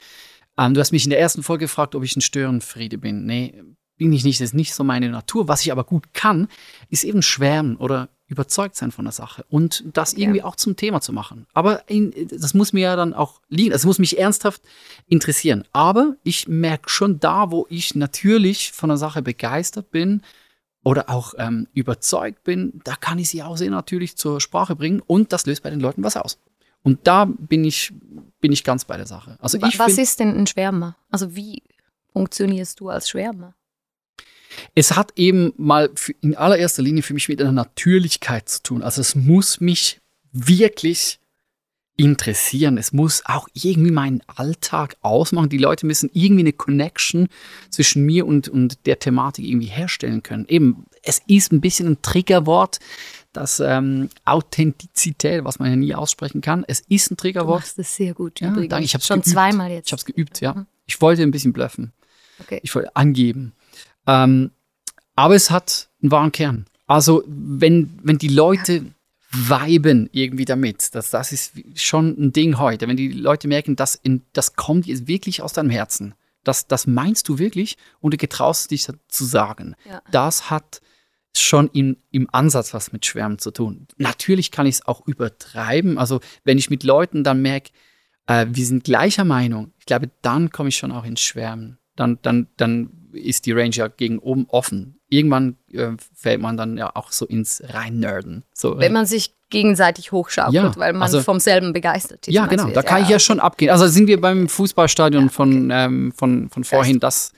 ähm, 0.58 0.74
du 0.74 0.80
hast 0.82 0.92
mich 0.92 1.04
in 1.06 1.10
der 1.10 1.20
ersten 1.20 1.44
Folge 1.44 1.66
gefragt, 1.66 1.96
ob 1.96 2.04
ich 2.04 2.16
ein 2.16 2.22
Störenfriede 2.22 2.98
bin. 2.98 3.26
Nee, 3.26 3.54
bin 3.98 4.12
ich 4.14 4.24
nicht, 4.24 4.40
das 4.40 4.50
ist 4.50 4.54
nicht 4.54 4.74
so 4.74 4.84
meine 4.84 5.10
Natur. 5.10 5.48
Was 5.48 5.62
ich 5.62 5.72
aber 5.72 5.84
gut 5.84 6.14
kann, 6.14 6.48
ist 6.90 7.04
eben 7.04 7.22
schwärmen 7.22 7.76
oder 7.78 8.10
überzeugt 8.28 8.76
sein 8.76 8.92
von 8.92 9.06
der 9.06 9.12
Sache 9.12 9.44
und 9.50 9.84
das 9.94 10.12
Ja. 10.14 10.20
irgendwie 10.20 10.44
auch 10.44 10.56
zum 10.56 10.76
Thema 10.76 11.02
zu 11.02 11.12
machen. 11.14 11.48
Aber 11.54 11.90
in, 11.90 12.14
das 12.30 12.54
muss 12.54 12.74
mir 12.74 12.82
ja 12.82 12.96
dann 12.96 13.14
auch 13.14 13.42
liegen, 13.50 13.72
das 13.72 13.86
muss 13.86 13.98
mich 14.00 14.20
ernsthaft 14.20 14.62
interessieren. 15.08 15.64
Aber 15.74 16.16
ich 16.24 16.48
merke 16.48 16.90
schon 16.90 17.20
da, 17.20 17.50
wo 17.52 17.66
ich 17.70 17.96
natürlich 17.96 18.72
von 18.72 18.90
der 18.90 18.98
Sache 18.98 19.22
begeistert 19.24 19.90
bin, 19.92 20.22
oder 20.84 21.10
auch 21.10 21.34
ähm, 21.38 21.68
überzeugt 21.74 22.44
bin, 22.44 22.82
da 22.84 22.96
kann 22.96 23.20
ich 23.20 23.30
sie 23.30 23.44
auch 23.44 23.58
sehr 23.58 23.70
natürlich 23.70 24.16
zur 24.16 24.40
Sprache 24.40 24.76
bringen 24.76 25.02
und 25.06 25.34
das 25.34 25.46
löst 25.46 25.64
bei 25.64 25.70
den 25.70 25.80
Leuten 25.80 26.04
was 26.04 26.18
aus. 26.18 26.40
Und 26.82 27.06
da 27.08 27.26
bin 27.26 27.66
ich, 27.66 27.94
bin 28.40 28.54
ich 28.54 28.64
ganz 28.64 28.86
bei 28.86 28.96
der 28.96 29.06
Sache. 29.06 29.38
Also 29.42 29.62
was 29.62 29.76
find, 29.76 29.98
ist 29.98 30.20
denn 30.20 30.36
ein 30.38 30.48
Schwärmer? 30.48 30.96
Also 31.10 31.36
wie 31.36 31.64
funktionierst 32.14 32.80
du 32.80 32.90
als 32.90 33.10
Schwärmer? 33.10 33.56
es 34.76 34.96
hat 34.96 35.14
eben 35.16 35.54
mal 35.58 35.90
für, 35.96 36.14
in 36.22 36.36
allererster 36.36 36.82
Linie 36.82 37.04
für 37.04 37.14
mich 37.14 37.30
mit 37.30 37.42
einer 37.42 37.52
Natürlichkeit 37.52 38.50
zu 38.50 38.64
tun. 38.64 38.84
Also 38.84 39.02
es 39.02 39.16
muss 39.16 39.62
mich 39.62 40.02
wirklich 40.32 41.20
interessieren. 42.00 42.78
Es 42.78 42.94
muss 42.94 43.22
auch 43.26 43.50
irgendwie 43.54 43.92
meinen 43.92 44.22
Alltag 44.28 44.96
ausmachen. 45.02 45.50
Die 45.50 45.58
Leute 45.58 45.86
müssen 45.86 46.10
irgendwie 46.14 46.44
eine 46.44 46.54
Connection 46.54 47.28
zwischen 47.70 48.06
mir 48.06 48.26
und, 48.26 48.48
und 48.48 48.86
der 48.86 49.00
Thematik 49.00 49.46
irgendwie 49.46 49.68
herstellen 49.68 50.24
können. 50.24 50.46
Eben, 50.48 50.86
es 51.04 51.22
ist 51.28 51.52
ein 51.52 51.60
bisschen 51.60 51.88
ein 51.88 52.02
Triggerwort, 52.02 52.80
das 53.34 53.60
ähm, 53.60 54.10
Authentizität, 54.26 55.44
was 55.44 55.60
man 55.60 55.70
ja 55.70 55.76
nie 55.76 55.94
aussprechen 55.94 56.40
kann. 56.42 56.64
Es 56.68 56.80
ist 56.88 57.12
ein 57.12 57.18
Du 57.18 57.22
Triggerwort. 57.24 57.60
machst 57.60 57.78
das 57.78 57.94
sehr 57.96 58.14
gut. 58.14 58.40
Ja, 58.40 58.50
übrigens. 58.52 58.70
danke. 58.70 58.86
Ich 58.86 58.94
habe 58.94 59.04
schon 59.04 59.18
geübt. 59.22 59.28
zweimal 59.34 59.70
jetzt. 59.72 59.88
Ich 59.88 59.92
habe 59.92 60.00
es 60.00 60.06
geübt, 60.06 60.40
ja. 60.42 60.54
Mhm. 60.54 60.66
Ich 60.86 61.02
wollte 61.02 61.22
ein 61.22 61.32
bisschen 61.32 61.52
bluffen. 61.54 61.92
Okay. 62.40 62.60
Ich 62.64 62.74
wollte 62.74 62.96
angeben. 62.96 63.52
Ähm, 64.08 64.52
aber 65.16 65.36
es 65.36 65.52
hat 65.52 65.90
einen 66.02 66.12
wahren 66.12 66.32
Kern. 66.32 66.66
Also, 66.88 67.24
wenn, 67.28 68.00
wenn 68.02 68.18
die 68.18 68.30
Leute 68.30 68.86
viben 69.32 70.10
irgendwie 70.12 70.46
damit, 70.46 70.96
das, 70.96 71.12
das 71.12 71.32
ist 71.32 71.54
schon 71.76 72.16
ein 72.20 72.34
Ding 72.34 72.58
heute. 72.58 72.88
Wenn 72.88 72.98
die 72.98 73.12
Leute 73.12 73.48
merken, 73.48 73.76
das, 73.76 73.96
in, 73.96 74.24
das 74.34 74.56
kommt 74.56 74.88
jetzt 74.88 75.08
wirklich 75.08 75.42
aus 75.42 75.54
deinem 75.54 75.70
Herzen, 75.70 76.16
das, 76.44 76.68
das 76.68 76.88
meinst 76.88 77.28
du 77.30 77.38
wirklich 77.38 77.78
und 78.00 78.14
du 78.14 78.18
getraust 78.18 78.72
dich 78.72 78.88
zu 79.08 79.26
sagen, 79.26 79.76
Ja. 79.86 80.02
das 80.12 80.50
hat 80.50 80.82
schon 81.38 81.70
im, 81.74 81.98
im 82.12 82.28
Ansatz 82.32 82.74
was 82.74 82.92
mit 82.92 83.06
Schwärmen 83.06 83.38
zu 83.38 83.52
tun. 83.52 83.88
Natürlich 83.98 84.50
kann 84.50 84.66
ich 84.66 84.76
es 84.76 84.88
auch 84.88 85.06
übertreiben. 85.08 85.98
Also, 86.00 86.22
wenn 86.44 86.58
ich 86.58 86.70
mit 86.72 86.84
Leuten 86.84 87.24
dann 87.24 87.42
merke, 87.42 87.72
äh, 88.26 88.48
wir 88.50 88.66
sind 88.66 88.84
gleicher 88.84 89.26
Meinung, 89.26 89.72
ich 89.78 89.86
glaube, 89.86 90.10
dann 90.24 90.50
komme 90.50 90.70
ich 90.70 90.78
schon 90.78 90.92
auch 90.92 91.04
ins 91.06 91.22
Schwärmen. 91.22 91.78
Dann, 91.96 92.18
dann, 92.24 92.48
dann 92.58 93.10
ist 93.12 93.46
die 93.46 93.52
Range 93.52 93.76
ja 93.76 93.88
gegen 93.90 94.18
oben 94.20 94.46
offen. 94.48 94.99
Irgendwann 95.10 95.58
äh, 95.72 95.92
fällt 96.14 96.40
man 96.42 96.56
dann 96.56 96.78
ja 96.78 96.96
auch 96.96 97.12
so 97.12 97.26
ins 97.26 97.64
Rein-Nerden. 97.66 98.44
So, 98.54 98.78
Wenn 98.78 98.94
man 98.94 99.06
sich 99.08 99.36
gegenseitig 99.50 100.12
hochschaukelt, 100.12 100.54
Ja, 100.54 100.76
weil 100.78 100.94
man 100.94 101.02
also- 101.02 101.22
vom 101.22 101.40
selben 101.40 101.74
begeistert 101.74 102.28
ist. 102.28 102.34
ja, 102.34 102.46
genau, 102.46 102.70
da 102.70 102.84
kann 102.84 103.02
ich 103.04 103.10
ja 103.10 103.18
schon 103.20 103.40
abgehen. 103.40 103.72
Also 103.72 103.88
sind 103.88 104.08
wir 104.08 104.22
beim 104.22 104.48
Fußballstadion 104.48 105.24
Ja, 105.24 105.30
von, 105.30 105.70
ähm, 105.72 106.12
von, 106.16 106.50
von 106.50 106.64
vorhin, 106.64 107.00
das 107.00 107.32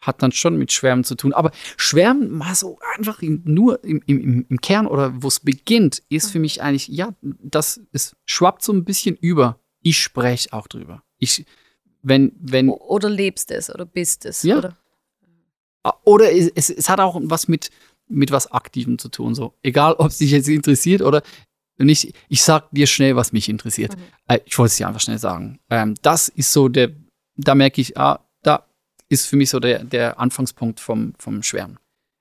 hat 0.00 0.22
dann 0.22 0.32
schon 0.32 0.56
mit 0.56 0.72
Schwärmen 0.72 1.04
zu 1.04 1.16
tun. 1.16 1.32
Aber 1.34 1.50
Schwärmen 1.76 2.30
mal 2.30 2.54
so 2.54 2.78
einfach 2.96 3.20
in, 3.20 3.42
nur 3.44 3.82
im, 3.84 4.00
im, 4.06 4.46
im 4.48 4.60
Kern 4.60 4.86
oder 4.86 5.12
wo 5.22 5.28
es 5.28 5.40
beginnt, 5.40 6.02
ist 6.08 6.30
für 6.30 6.38
mich 6.38 6.62
eigentlich, 6.62 6.88
ja, 6.88 7.10
das 7.20 7.80
es 7.92 8.14
schwappt 8.24 8.62
so 8.62 8.72
ein 8.72 8.84
bisschen 8.84 9.16
über. 9.16 9.58
Ich 9.82 9.98
spreche 9.98 10.52
auch 10.52 10.68
drüber. 10.68 11.02
Ich, 11.18 11.44
wenn, 12.02 12.32
wenn, 12.40 12.68
Oder 12.70 13.10
lebst 13.10 13.50
es 13.50 13.74
oder 13.74 13.84
bist 13.84 14.24
es. 14.24 14.42
Ja. 14.44 14.58
Oder? 14.58 14.76
Oder 16.04 16.32
es, 16.32 16.50
es, 16.54 16.70
es 16.70 16.88
hat 16.88 17.00
auch 17.00 17.18
was 17.22 17.48
mit, 17.48 17.70
mit 18.08 18.30
was 18.30 18.50
Aktivem 18.52 18.98
zu 18.98 19.08
tun. 19.08 19.34
So. 19.34 19.54
Egal, 19.62 19.94
ob 19.94 20.08
es 20.08 20.18
dich 20.18 20.30
jetzt 20.30 20.48
interessiert 20.48 21.02
oder 21.02 21.22
nicht. 21.78 22.12
Ich 22.28 22.42
sag 22.42 22.68
dir 22.72 22.86
schnell, 22.86 23.16
was 23.16 23.32
mich 23.32 23.48
interessiert. 23.48 23.96
Äh, 24.26 24.40
ich 24.44 24.58
wollte 24.58 24.72
es 24.72 24.76
dir 24.76 24.88
einfach 24.88 25.00
schnell 25.00 25.18
sagen. 25.18 25.60
Ähm, 25.70 25.94
das 26.02 26.28
ist 26.28 26.52
so 26.52 26.68
der, 26.68 26.90
da 27.36 27.54
merke 27.54 27.80
ich, 27.80 27.96
ah, 27.96 28.20
da 28.42 28.66
ist 29.08 29.26
für 29.26 29.36
mich 29.36 29.50
so 29.50 29.60
der, 29.60 29.84
der 29.84 30.18
Anfangspunkt 30.18 30.80
vom, 30.80 31.14
vom 31.18 31.42
Schwärmen. 31.42 31.78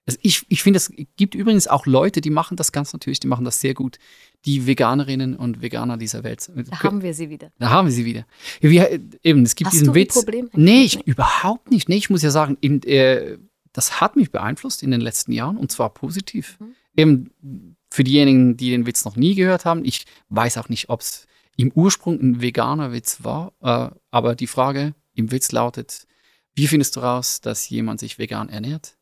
Also 0.07 0.19
ich, 0.21 0.45
ich 0.47 0.63
finde, 0.63 0.77
es 0.77 0.91
gibt 1.17 1.35
übrigens 1.35 1.67
auch 1.67 1.85
Leute, 1.85 2.21
die 2.21 2.29
machen 2.29 2.55
das 2.55 2.71
ganz 2.71 2.93
natürlich, 2.93 3.19
die 3.19 3.27
machen 3.27 3.43
das 3.43 3.59
sehr 3.59 3.73
gut. 3.73 3.99
Die 4.45 4.65
Veganerinnen 4.65 5.35
und 5.35 5.61
Veganer 5.61 5.97
dieser 5.97 6.23
Welt. 6.23 6.49
Da 6.69 6.81
haben 6.83 7.01
wir 7.01 7.13
sie 7.13 7.29
wieder. 7.29 7.51
Da 7.59 7.71
haben 7.71 7.87
wir 7.87 7.91
sie 7.91 8.05
wieder. 8.05 8.25
Wir, 8.61 9.01
eben, 9.23 9.43
es 9.43 9.55
gibt 9.55 9.67
Hast 9.67 9.73
diesen 9.73 9.87
du 9.87 9.91
ein 9.91 9.95
Witz. 9.95 10.13
Problem? 10.13 10.49
Nee, 10.53 10.83
ich, 10.83 11.05
überhaupt 11.05 11.71
nicht. 11.71 11.89
Nee, 11.89 11.97
ich 11.97 12.09
muss 12.09 12.21
ja 12.21 12.31
sagen, 12.31 12.57
in, 12.61 12.81
äh, 12.83 13.37
das 13.77 14.01
hat 14.01 14.15
mich 14.15 14.31
beeinflusst 14.31 14.81
in 14.81 14.89
den 14.91 15.01
letzten 15.01 15.31
Jahren 15.31 15.55
und 15.55 15.71
zwar 15.71 15.93
positiv. 15.93 16.57
Mhm. 16.59 16.75
Eben 16.95 17.75
für 17.91 18.03
diejenigen, 18.03 18.57
die 18.57 18.71
den 18.71 18.85
Witz 18.87 19.05
noch 19.05 19.15
nie 19.15 19.35
gehört 19.35 19.65
haben, 19.65 19.85
ich 19.85 20.05
weiß 20.29 20.57
auch 20.57 20.67
nicht, 20.67 20.89
ob 20.89 21.01
es 21.01 21.27
im 21.57 21.71
Ursprung 21.71 22.19
ein 22.19 22.41
veganer 22.41 22.91
Witz 22.91 23.19
war, 23.23 23.53
äh, 23.61 23.89
aber 24.11 24.35
die 24.35 24.47
Frage 24.47 24.95
im 25.13 25.31
Witz 25.31 25.51
lautet, 25.51 26.07
wie 26.55 26.67
findest 26.67 26.95
du 26.95 27.01
raus, 27.01 27.39
dass 27.39 27.69
jemand 27.69 27.99
sich 27.99 28.17
vegan 28.17 28.49
ernährt? 28.49 28.97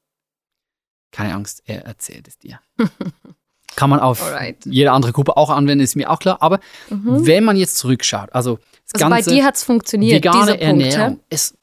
Keine 1.11 1.33
Angst, 1.33 1.63
er 1.65 1.85
erzählt 1.85 2.27
es 2.27 2.37
dir. 2.37 2.59
Kann 3.77 3.89
man 3.89 3.99
auf 4.01 4.21
Alright. 4.23 4.65
jede 4.65 4.91
andere 4.91 5.11
Gruppe 5.13 5.35
auch 5.37 5.49
anwenden, 5.49 5.83
ist 5.83 5.95
mir 5.95 6.09
auch 6.09 6.19
klar. 6.19 6.41
Aber 6.41 6.59
Mhm. 6.89 7.25
wenn 7.25 7.43
man 7.45 7.55
jetzt 7.57 7.77
zurückschaut, 7.77 8.33
also 8.33 8.57
das 8.91 8.95
Also 9.01 9.05
bei 9.09 9.15
ganze 9.17 9.29
dir 9.31 9.45
hat 9.45 9.55
es 9.55 9.63
funktioniert, 9.63 10.15
vegane 10.17 10.51
Punkt. 10.51 10.61
Ernährung. 10.61 11.19
Es, 11.29 11.57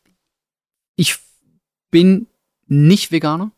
ich 0.96 1.16
bin 1.90 2.26
nicht 2.72 3.12
Veganer, 3.12 3.52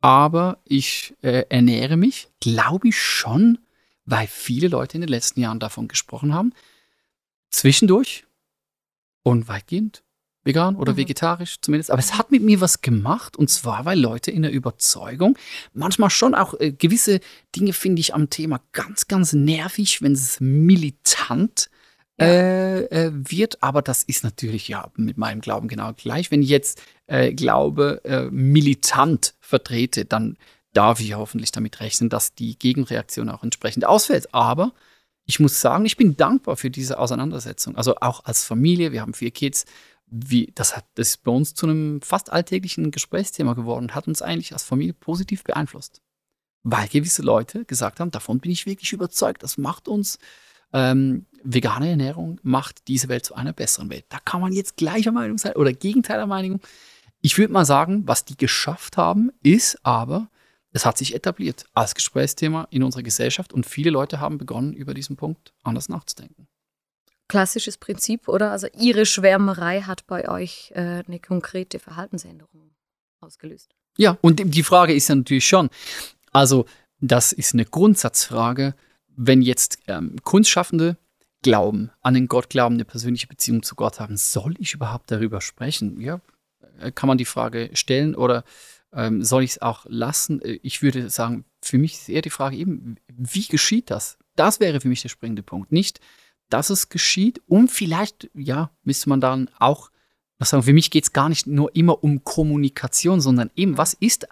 aber 0.00 0.60
ich 0.64 1.14
äh, 1.22 1.44
ernähre 1.48 1.96
mich, 1.96 2.28
glaube 2.40 2.88
ich 2.88 3.00
schon, 3.00 3.58
weil 4.04 4.26
viele 4.26 4.68
Leute 4.68 4.96
in 4.96 5.02
den 5.02 5.08
letzten 5.10 5.40
Jahren 5.40 5.60
davon 5.60 5.88
gesprochen 5.88 6.32
haben. 6.32 6.52
Zwischendurch 7.50 8.24
und 9.22 9.48
weitgehend 9.48 10.02
vegan 10.44 10.76
oder 10.76 10.92
Mhm. 10.92 10.98
vegetarisch 10.98 11.60
zumindest. 11.60 11.90
Aber 11.90 11.98
es 11.98 12.14
hat 12.14 12.30
mit 12.30 12.42
mir 12.42 12.60
was 12.60 12.80
gemacht 12.80 13.36
und 13.36 13.50
zwar, 13.50 13.84
weil 13.84 13.98
Leute 13.98 14.30
in 14.30 14.42
der 14.42 14.52
Überzeugung 14.52 15.36
manchmal 15.72 16.10
schon 16.10 16.34
auch 16.34 16.54
äh, 16.60 16.72
gewisse 16.72 17.20
Dinge 17.54 17.72
finde 17.72 18.00
ich 18.00 18.14
am 18.14 18.30
Thema 18.30 18.60
ganz, 18.72 19.08
ganz 19.08 19.32
nervig, 19.32 20.02
wenn 20.02 20.12
es 20.12 20.40
militant 20.40 21.68
äh, 22.20 22.84
äh, 22.84 23.10
wird. 23.12 23.62
Aber 23.62 23.82
das 23.82 24.02
ist 24.04 24.22
natürlich 24.24 24.68
ja 24.68 24.90
mit 24.96 25.18
meinem 25.18 25.40
Glauben 25.40 25.68
genau 25.68 25.92
gleich. 25.92 26.30
Wenn 26.30 26.42
jetzt 26.42 26.80
äh, 27.06 27.32
Glaube 27.32 28.00
äh, 28.04 28.24
militant 28.30 29.34
vertrete, 29.40 30.04
dann 30.04 30.36
darf 30.72 31.00
ich 31.00 31.14
hoffentlich 31.14 31.52
damit 31.52 31.80
rechnen, 31.80 32.10
dass 32.10 32.34
die 32.34 32.58
Gegenreaktion 32.58 33.30
auch 33.30 33.42
entsprechend 33.42 33.86
ausfällt. 33.86 34.34
Aber 34.34 34.72
ich 35.24 35.40
muss 35.40 35.60
sagen, 35.60 35.84
ich 35.86 35.96
bin 35.96 36.16
dankbar 36.16 36.56
für 36.56 36.70
diese 36.70 36.98
Auseinandersetzung. 36.98 37.76
Also 37.76 37.96
auch 37.96 38.24
als 38.24 38.44
Familie, 38.44 38.92
wir 38.92 39.00
haben 39.00 39.14
vier 39.14 39.30
Kids. 39.30 39.64
Wie, 40.08 40.52
das, 40.54 40.76
hat, 40.76 40.84
das 40.94 41.08
ist 41.08 41.24
bei 41.24 41.32
uns 41.32 41.54
zu 41.54 41.66
einem 41.66 42.00
fast 42.00 42.30
alltäglichen 42.30 42.92
Gesprächsthema 42.92 43.54
geworden 43.54 43.86
und 43.86 43.94
hat 43.96 44.06
uns 44.06 44.22
eigentlich 44.22 44.52
als 44.52 44.62
Familie 44.62 44.92
positiv 44.92 45.42
beeinflusst. 45.42 46.00
Weil 46.62 46.86
gewisse 46.86 47.22
Leute 47.22 47.64
gesagt 47.64 47.98
haben, 47.98 48.12
davon 48.12 48.38
bin 48.38 48.52
ich 48.52 48.66
wirklich 48.66 48.92
überzeugt, 48.92 49.42
das 49.42 49.58
macht 49.58 49.88
uns, 49.88 50.18
ähm, 50.72 51.26
vegane 51.42 51.90
Ernährung 51.90 52.38
macht 52.42 52.86
diese 52.86 53.08
Welt 53.08 53.24
zu 53.24 53.34
einer 53.34 53.52
besseren 53.52 53.90
Welt. 53.90 54.04
Da 54.10 54.18
kann 54.24 54.40
man 54.40 54.52
jetzt 54.52 54.76
gleicher 54.76 55.12
Meinung 55.12 55.38
sein 55.38 55.54
oder 55.54 55.72
gegenteiliger 55.72 56.26
Meinung. 56.26 56.60
Ich 57.26 57.38
würde 57.38 57.52
mal 57.52 57.64
sagen, 57.64 58.06
was 58.06 58.24
die 58.24 58.36
geschafft 58.36 58.96
haben, 58.96 59.32
ist 59.42 59.84
aber, 59.84 60.28
es 60.70 60.86
hat 60.86 60.96
sich 60.96 61.12
etabliert 61.12 61.64
als 61.74 61.96
Gesprächsthema 61.96 62.68
in 62.70 62.84
unserer 62.84 63.02
Gesellschaft 63.02 63.52
und 63.52 63.66
viele 63.66 63.90
Leute 63.90 64.20
haben 64.20 64.38
begonnen, 64.38 64.72
über 64.72 64.94
diesen 64.94 65.16
Punkt 65.16 65.52
anders 65.64 65.88
nachzudenken. 65.88 66.46
Klassisches 67.26 67.78
Prinzip, 67.78 68.28
oder? 68.28 68.52
Also 68.52 68.68
ihre 68.78 69.06
Schwärmerei 69.06 69.80
hat 69.80 70.06
bei 70.06 70.28
euch 70.28 70.70
äh, 70.76 71.02
eine 71.04 71.18
konkrete 71.18 71.80
Verhaltensänderung 71.80 72.70
ausgelöst. 73.20 73.74
Ja, 73.98 74.18
und 74.20 74.40
die 74.44 74.62
Frage 74.62 74.94
ist 74.94 75.08
ja 75.08 75.16
natürlich 75.16 75.48
schon, 75.48 75.68
also 76.30 76.64
das 77.00 77.32
ist 77.32 77.54
eine 77.54 77.64
Grundsatzfrage, 77.64 78.76
wenn 79.16 79.42
jetzt 79.42 79.80
ähm, 79.88 80.14
Kunstschaffende 80.22 80.96
glauben, 81.42 81.90
an 82.02 82.14
den 82.14 82.28
Gott 82.28 82.50
glauben, 82.50 82.76
eine 82.76 82.84
persönliche 82.84 83.26
Beziehung 83.26 83.64
zu 83.64 83.74
Gott 83.74 83.98
haben, 83.98 84.16
soll 84.16 84.54
ich 84.60 84.74
überhaupt 84.74 85.10
darüber 85.10 85.40
sprechen? 85.40 86.00
Ja, 86.00 86.20
kann 86.94 87.08
man 87.08 87.18
die 87.18 87.24
Frage 87.24 87.70
stellen 87.74 88.14
oder 88.14 88.44
ähm, 88.92 89.22
soll 89.22 89.42
ich 89.42 89.52
es 89.52 89.62
auch 89.62 89.86
lassen? 89.88 90.40
Äh, 90.42 90.58
Ich 90.62 90.82
würde 90.82 91.10
sagen, 91.10 91.44
für 91.62 91.78
mich 91.78 91.94
ist 91.94 92.08
eher 92.08 92.22
die 92.22 92.30
Frage 92.30 92.56
eben, 92.56 92.96
wie 93.08 93.46
geschieht 93.46 93.90
das? 93.90 94.18
Das 94.36 94.60
wäre 94.60 94.80
für 94.80 94.88
mich 94.88 95.02
der 95.02 95.08
springende 95.08 95.42
Punkt. 95.42 95.72
Nicht, 95.72 96.00
dass 96.48 96.70
es 96.70 96.88
geschieht 96.88 97.40
und 97.46 97.70
vielleicht, 97.70 98.30
ja, 98.34 98.70
müsste 98.84 99.08
man 99.08 99.20
dann 99.20 99.50
auch 99.58 99.90
was 100.38 100.50
sagen, 100.50 100.62
für 100.64 100.72
mich 100.72 100.90
geht 100.90 101.04
es 101.04 101.12
gar 101.12 101.28
nicht 101.28 101.46
nur 101.46 101.74
immer 101.74 102.04
um 102.04 102.22
Kommunikation, 102.22 103.20
sondern 103.20 103.50
eben, 103.56 103.78
was 103.78 103.94
ist, 103.94 104.28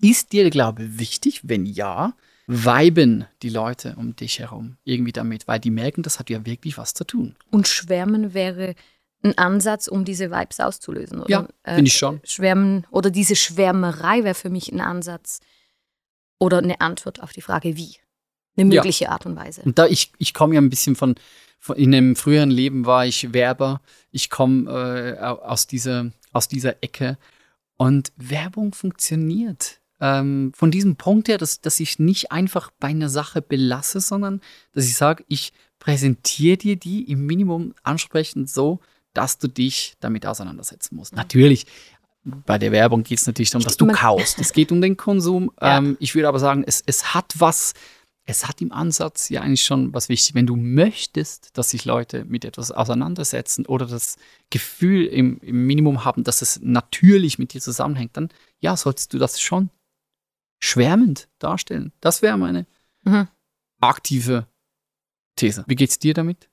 ist 0.00 0.32
dir 0.32 0.44
der 0.44 0.50
Glaube 0.50 0.98
wichtig? 0.98 1.42
Wenn 1.44 1.66
ja, 1.66 2.14
weiben 2.46 3.26
die 3.42 3.50
Leute 3.50 3.96
um 3.96 4.16
dich 4.16 4.38
herum 4.38 4.76
irgendwie 4.84 5.12
damit, 5.12 5.46
weil 5.48 5.60
die 5.60 5.70
merken, 5.70 6.02
das 6.02 6.18
hat 6.18 6.30
ja 6.30 6.46
wirklich 6.46 6.78
was 6.78 6.94
zu 6.94 7.04
tun. 7.04 7.36
Und 7.50 7.68
Schwärmen 7.68 8.34
wäre 8.34 8.74
ein 9.26 9.38
Ansatz, 9.38 9.88
um 9.88 10.04
diese 10.04 10.30
Vibes 10.30 10.60
auszulösen, 10.60 11.20
oder? 11.20 11.30
Ja, 11.30 11.48
Äh, 11.64 11.74
finde 11.76 11.88
ich 11.88 11.96
schon. 11.96 12.20
Schwärmen 12.24 12.86
oder 12.90 13.10
diese 13.10 13.36
Schwärmerei 13.36 14.24
wäre 14.24 14.34
für 14.34 14.50
mich 14.50 14.70
ein 14.72 14.80
Ansatz 14.80 15.40
oder 16.38 16.58
eine 16.58 16.80
Antwort 16.80 17.22
auf 17.22 17.32
die 17.32 17.42
Frage, 17.42 17.76
wie. 17.76 17.96
Eine 18.58 18.74
Ja. 18.74 18.80
mögliche 18.80 19.10
Art 19.10 19.26
und 19.26 19.36
Weise. 19.36 19.60
Und 19.66 19.78
da 19.78 19.86
ich, 19.86 20.12
ich 20.16 20.32
komme 20.32 20.54
ja 20.54 20.60
ein 20.62 20.70
bisschen 20.70 20.96
von, 20.96 21.14
von, 21.58 21.76
in 21.76 21.94
einem 21.94 22.16
früheren 22.16 22.50
Leben 22.50 22.86
war 22.86 23.04
ich 23.04 23.34
Werber. 23.34 23.82
Ich 24.12 24.30
komme 24.30 24.70
äh, 24.70 25.20
au- 25.22 25.40
aus, 25.42 25.66
dieser, 25.66 26.10
aus 26.32 26.48
dieser 26.48 26.82
Ecke. 26.82 27.18
Und 27.76 28.12
Werbung 28.16 28.72
funktioniert. 28.72 29.80
Ähm, 30.00 30.52
von 30.54 30.70
diesem 30.70 30.96
Punkt 30.96 31.28
her, 31.28 31.36
dass, 31.36 31.60
dass 31.60 31.80
ich 31.80 31.98
nicht 31.98 32.32
einfach 32.32 32.70
bei 32.80 32.88
einer 32.88 33.10
Sache 33.10 33.42
belasse, 33.42 34.00
sondern 34.00 34.40
dass 34.72 34.86
ich 34.86 34.96
sage, 34.96 35.24
ich 35.28 35.52
präsentiere 35.78 36.56
dir 36.56 36.76
die 36.76 37.10
im 37.10 37.26
Minimum 37.26 37.74
ansprechend 37.82 38.48
so, 38.48 38.80
dass 39.16 39.38
du 39.38 39.48
dich 39.48 39.94
damit 40.00 40.26
auseinandersetzen 40.26 40.96
musst. 40.96 41.14
Natürlich, 41.14 41.66
bei 42.24 42.58
der 42.58 42.72
Werbung 42.72 43.04
geht 43.04 43.18
es 43.18 43.26
natürlich 43.26 43.50
darum, 43.50 43.64
dass 43.64 43.76
du 43.76 43.86
kaufst. 43.86 44.38
Es 44.38 44.52
geht 44.52 44.72
um 44.72 44.80
den 44.80 44.96
Konsum. 44.96 45.50
Ja. 45.60 45.78
Ähm, 45.78 45.96
ich 46.00 46.14
würde 46.14 46.28
aber 46.28 46.38
sagen, 46.38 46.64
es, 46.66 46.82
es 46.86 47.14
hat 47.14 47.34
was 47.38 47.74
es 48.28 48.48
hat 48.48 48.60
im 48.60 48.72
Ansatz 48.72 49.28
ja 49.28 49.40
eigentlich 49.40 49.62
schon 49.64 49.94
was 49.94 50.08
wichtig. 50.08 50.34
Wenn 50.34 50.46
du 50.46 50.56
möchtest, 50.56 51.56
dass 51.56 51.70
sich 51.70 51.84
Leute 51.84 52.24
mit 52.24 52.44
etwas 52.44 52.72
auseinandersetzen 52.72 53.64
oder 53.66 53.86
das 53.86 54.16
Gefühl 54.50 55.06
im, 55.06 55.38
im 55.38 55.66
Minimum 55.66 56.04
haben, 56.04 56.24
dass 56.24 56.42
es 56.42 56.60
natürlich 56.60 57.38
mit 57.38 57.54
dir 57.54 57.60
zusammenhängt, 57.60 58.16
dann 58.16 58.30
ja, 58.58 58.76
solltest 58.76 59.14
du 59.14 59.18
das 59.18 59.40
schon 59.40 59.70
schwärmend 60.60 61.28
darstellen. 61.38 61.92
Das 62.00 62.20
wäre 62.20 62.36
meine 62.36 62.66
Mhm. 63.04 63.28
aktive 63.80 64.48
These. 65.36 65.64
Wie 65.68 65.76
geht's 65.76 66.00
dir 66.00 66.12
damit? 66.12 66.50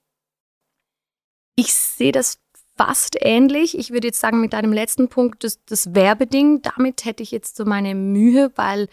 Ich 1.55 1.73
sehe 1.73 2.11
das 2.11 2.39
fast 2.75 3.17
ähnlich. 3.19 3.77
Ich 3.77 3.91
würde 3.91 4.07
jetzt 4.07 4.19
sagen, 4.19 4.41
mit 4.41 4.53
deinem 4.53 4.73
letzten 4.73 5.07
Punkt, 5.09 5.43
das, 5.43 5.59
das 5.65 5.93
Werbeding, 5.93 6.61
damit 6.61 7.05
hätte 7.05 7.23
ich 7.23 7.31
jetzt 7.31 7.55
so 7.55 7.65
meine 7.65 7.95
Mühe, 7.95 8.51
weil 8.55 8.87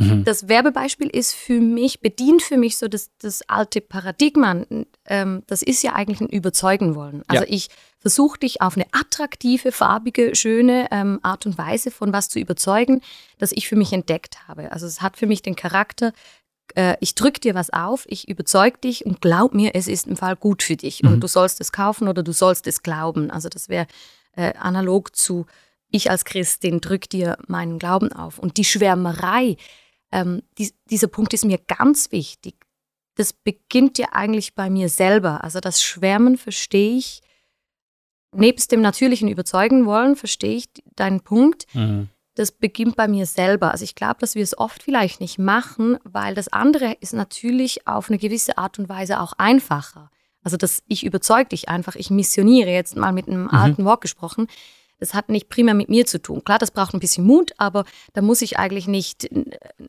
Mhm. 0.00 0.24
das 0.24 0.48
Werbebeispiel 0.48 1.08
ist 1.08 1.34
für 1.34 1.60
mich, 1.60 2.00
bedient 2.00 2.40
für 2.40 2.56
mich 2.56 2.78
so 2.78 2.88
das, 2.88 3.10
das 3.18 3.42
alte 3.48 3.82
Paradigma. 3.82 4.64
Ähm, 5.04 5.42
das 5.46 5.62
ist 5.62 5.82
ja 5.82 5.92
eigentlich 5.92 6.22
ein 6.22 6.28
Überzeugen 6.30 6.94
wollen. 6.94 7.22
Also 7.26 7.44
Ja. 7.44 7.50
ich 7.50 7.68
versuche 7.98 8.38
dich 8.38 8.62
auf 8.62 8.76
eine 8.76 8.86
attraktive, 8.92 9.72
farbige, 9.72 10.34
schöne 10.34 10.88
ähm, 10.90 11.20
Art 11.22 11.44
und 11.44 11.58
Weise 11.58 11.90
von 11.90 12.14
was 12.14 12.30
zu 12.30 12.38
überzeugen, 12.38 13.02
das 13.38 13.52
ich 13.52 13.68
für 13.68 13.76
mich 13.76 13.92
entdeckt 13.92 14.48
habe. 14.48 14.72
Also 14.72 14.86
es 14.86 15.02
hat 15.02 15.18
für 15.18 15.26
mich 15.26 15.42
den 15.42 15.54
Charakter, 15.54 16.14
äh, 16.76 16.96
ich 17.00 17.14
drücke 17.14 17.40
dir 17.40 17.54
was 17.54 17.70
auf, 17.70 18.04
ich 18.08 18.28
überzeug 18.28 18.80
dich 18.80 19.06
und 19.06 19.20
glaub 19.20 19.54
mir, 19.54 19.74
es 19.74 19.86
ist 19.88 20.06
im 20.06 20.16
Fall 20.16 20.36
gut 20.36 20.62
für 20.62 20.76
dich. 20.76 21.02
Und 21.04 21.16
Mhm. 21.16 21.20
du 21.20 21.26
sollst 21.28 21.60
es 21.60 21.72
kaufen 21.72 22.08
oder 22.08 22.22
du 22.22 22.32
sollst 22.32 22.66
es 22.66 22.82
glauben. 22.82 23.30
Also 23.30 23.48
das 23.48 23.68
wäre 23.68 23.86
äh, 24.36 24.54
analog 24.54 25.14
zu, 25.16 25.46
ich 25.90 26.10
als 26.10 26.24
Christin 26.24 26.80
drück 26.80 27.08
dir 27.10 27.36
meinen 27.48 27.78
Glauben 27.78 28.12
auf. 28.12 28.38
Und 28.38 28.56
die 28.56 28.64
Schwärmerei, 28.64 29.56
ähm, 30.12 30.42
die, 30.58 30.72
dieser 30.90 31.08
Punkt 31.08 31.34
ist 31.34 31.44
mir 31.44 31.58
ganz 31.58 32.12
wichtig. 32.12 32.54
Das 33.16 33.32
beginnt 33.32 33.98
ja 33.98 34.08
eigentlich 34.12 34.54
bei 34.54 34.70
mir 34.70 34.88
selber. 34.88 35.42
Also 35.44 35.60
das 35.60 35.82
Schwärmen 35.82 36.38
verstehe 36.38 36.96
ich, 36.96 37.22
nebst 38.34 38.70
dem 38.70 38.80
natürlichen 38.80 39.28
Überzeugen 39.28 39.86
wollen, 39.86 40.14
verstehe 40.16 40.56
ich 40.56 40.68
deinen 40.96 41.20
Punkt 41.20 41.66
das 42.40 42.52
beginnt 42.52 42.96
bei 42.96 43.06
mir 43.06 43.26
selber. 43.26 43.70
Also 43.70 43.84
ich 43.84 43.94
glaube, 43.94 44.16
dass 44.18 44.34
wir 44.34 44.42
es 44.42 44.56
oft 44.56 44.82
vielleicht 44.82 45.20
nicht 45.20 45.38
machen, 45.38 45.98
weil 46.04 46.34
das 46.34 46.48
andere 46.48 46.96
ist 47.00 47.12
natürlich 47.12 47.86
auf 47.86 48.08
eine 48.08 48.16
gewisse 48.16 48.56
Art 48.56 48.78
und 48.78 48.88
Weise 48.88 49.20
auch 49.20 49.34
einfacher. 49.36 50.10
Also 50.42 50.56
dass 50.56 50.82
ich 50.88 51.04
überzeuge 51.04 51.50
dich 51.50 51.68
einfach, 51.68 51.96
ich 51.96 52.08
missioniere 52.08 52.70
jetzt 52.70 52.96
mal 52.96 53.12
mit 53.12 53.28
einem 53.28 53.46
alten 53.48 53.84
Wort 53.84 54.00
gesprochen. 54.00 54.46
Das 54.98 55.12
hat 55.12 55.28
nicht 55.28 55.50
primär 55.50 55.74
mit 55.74 55.90
mir 55.90 56.06
zu 56.06 56.20
tun. 56.20 56.42
Klar, 56.42 56.58
das 56.58 56.70
braucht 56.70 56.94
ein 56.94 57.00
bisschen 57.00 57.26
Mut, 57.26 57.52
aber 57.58 57.84
da 58.14 58.22
muss 58.22 58.40
ich 58.40 58.58
eigentlich 58.58 58.88
nicht, 58.88 59.28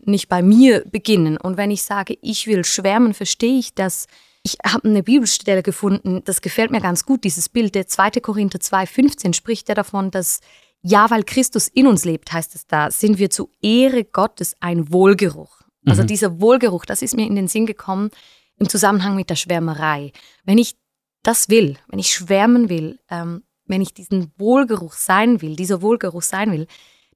nicht 0.05 0.27
bei 0.27 0.41
mir 0.41 0.83
beginnen. 0.91 1.37
Und 1.37 1.55
wenn 1.55 1.71
ich 1.71 1.83
sage, 1.83 2.17
ich 2.21 2.47
will 2.47 2.65
schwärmen, 2.65 3.13
verstehe 3.13 3.59
ich 3.59 3.75
das. 3.75 4.07
Ich 4.43 4.57
habe 4.65 4.89
eine 4.89 5.03
Bibelstelle 5.03 5.63
gefunden, 5.63 6.21
das 6.25 6.41
gefällt 6.41 6.71
mir 6.71 6.81
ganz 6.81 7.05
gut, 7.05 7.23
dieses 7.23 7.47
Bild. 7.47 7.75
Der 7.75 7.87
2. 7.87 8.11
Korinther 8.21 8.59
2,15 8.59 9.33
spricht 9.33 9.69
ja 9.69 9.75
davon, 9.75 10.11
dass 10.11 10.41
ja, 10.83 11.09
weil 11.11 11.23
Christus 11.23 11.67
in 11.67 11.87
uns 11.87 12.05
lebt, 12.05 12.31
heißt 12.33 12.55
es 12.55 12.65
da, 12.67 12.89
sind 12.91 13.17
wir 13.17 13.29
zu 13.29 13.49
Ehre 13.61 14.03
Gottes 14.03 14.55
ein 14.59 14.91
Wohlgeruch. 14.91 15.61
Also 15.87 16.03
Mhm. 16.03 16.07
dieser 16.07 16.41
Wohlgeruch, 16.41 16.85
das 16.85 17.01
ist 17.01 17.15
mir 17.15 17.25
in 17.27 17.35
den 17.35 17.47
Sinn 17.47 17.65
gekommen 17.65 18.11
im 18.57 18.69
Zusammenhang 18.69 19.15
mit 19.15 19.29
der 19.29 19.35
Schwärmerei. 19.35 20.11
Wenn 20.43 20.57
ich 20.57 20.75
das 21.23 21.49
will, 21.49 21.77
wenn 21.87 21.99
ich 21.99 22.13
schwärmen 22.13 22.69
will, 22.69 22.99
ähm, 23.09 23.43
wenn 23.65 23.81
ich 23.81 23.93
diesen 23.93 24.31
Wohlgeruch 24.37 24.93
sein 24.93 25.41
will, 25.41 25.55
dieser 25.55 25.81
Wohlgeruch 25.81 26.21
sein 26.23 26.51
will, 26.51 26.67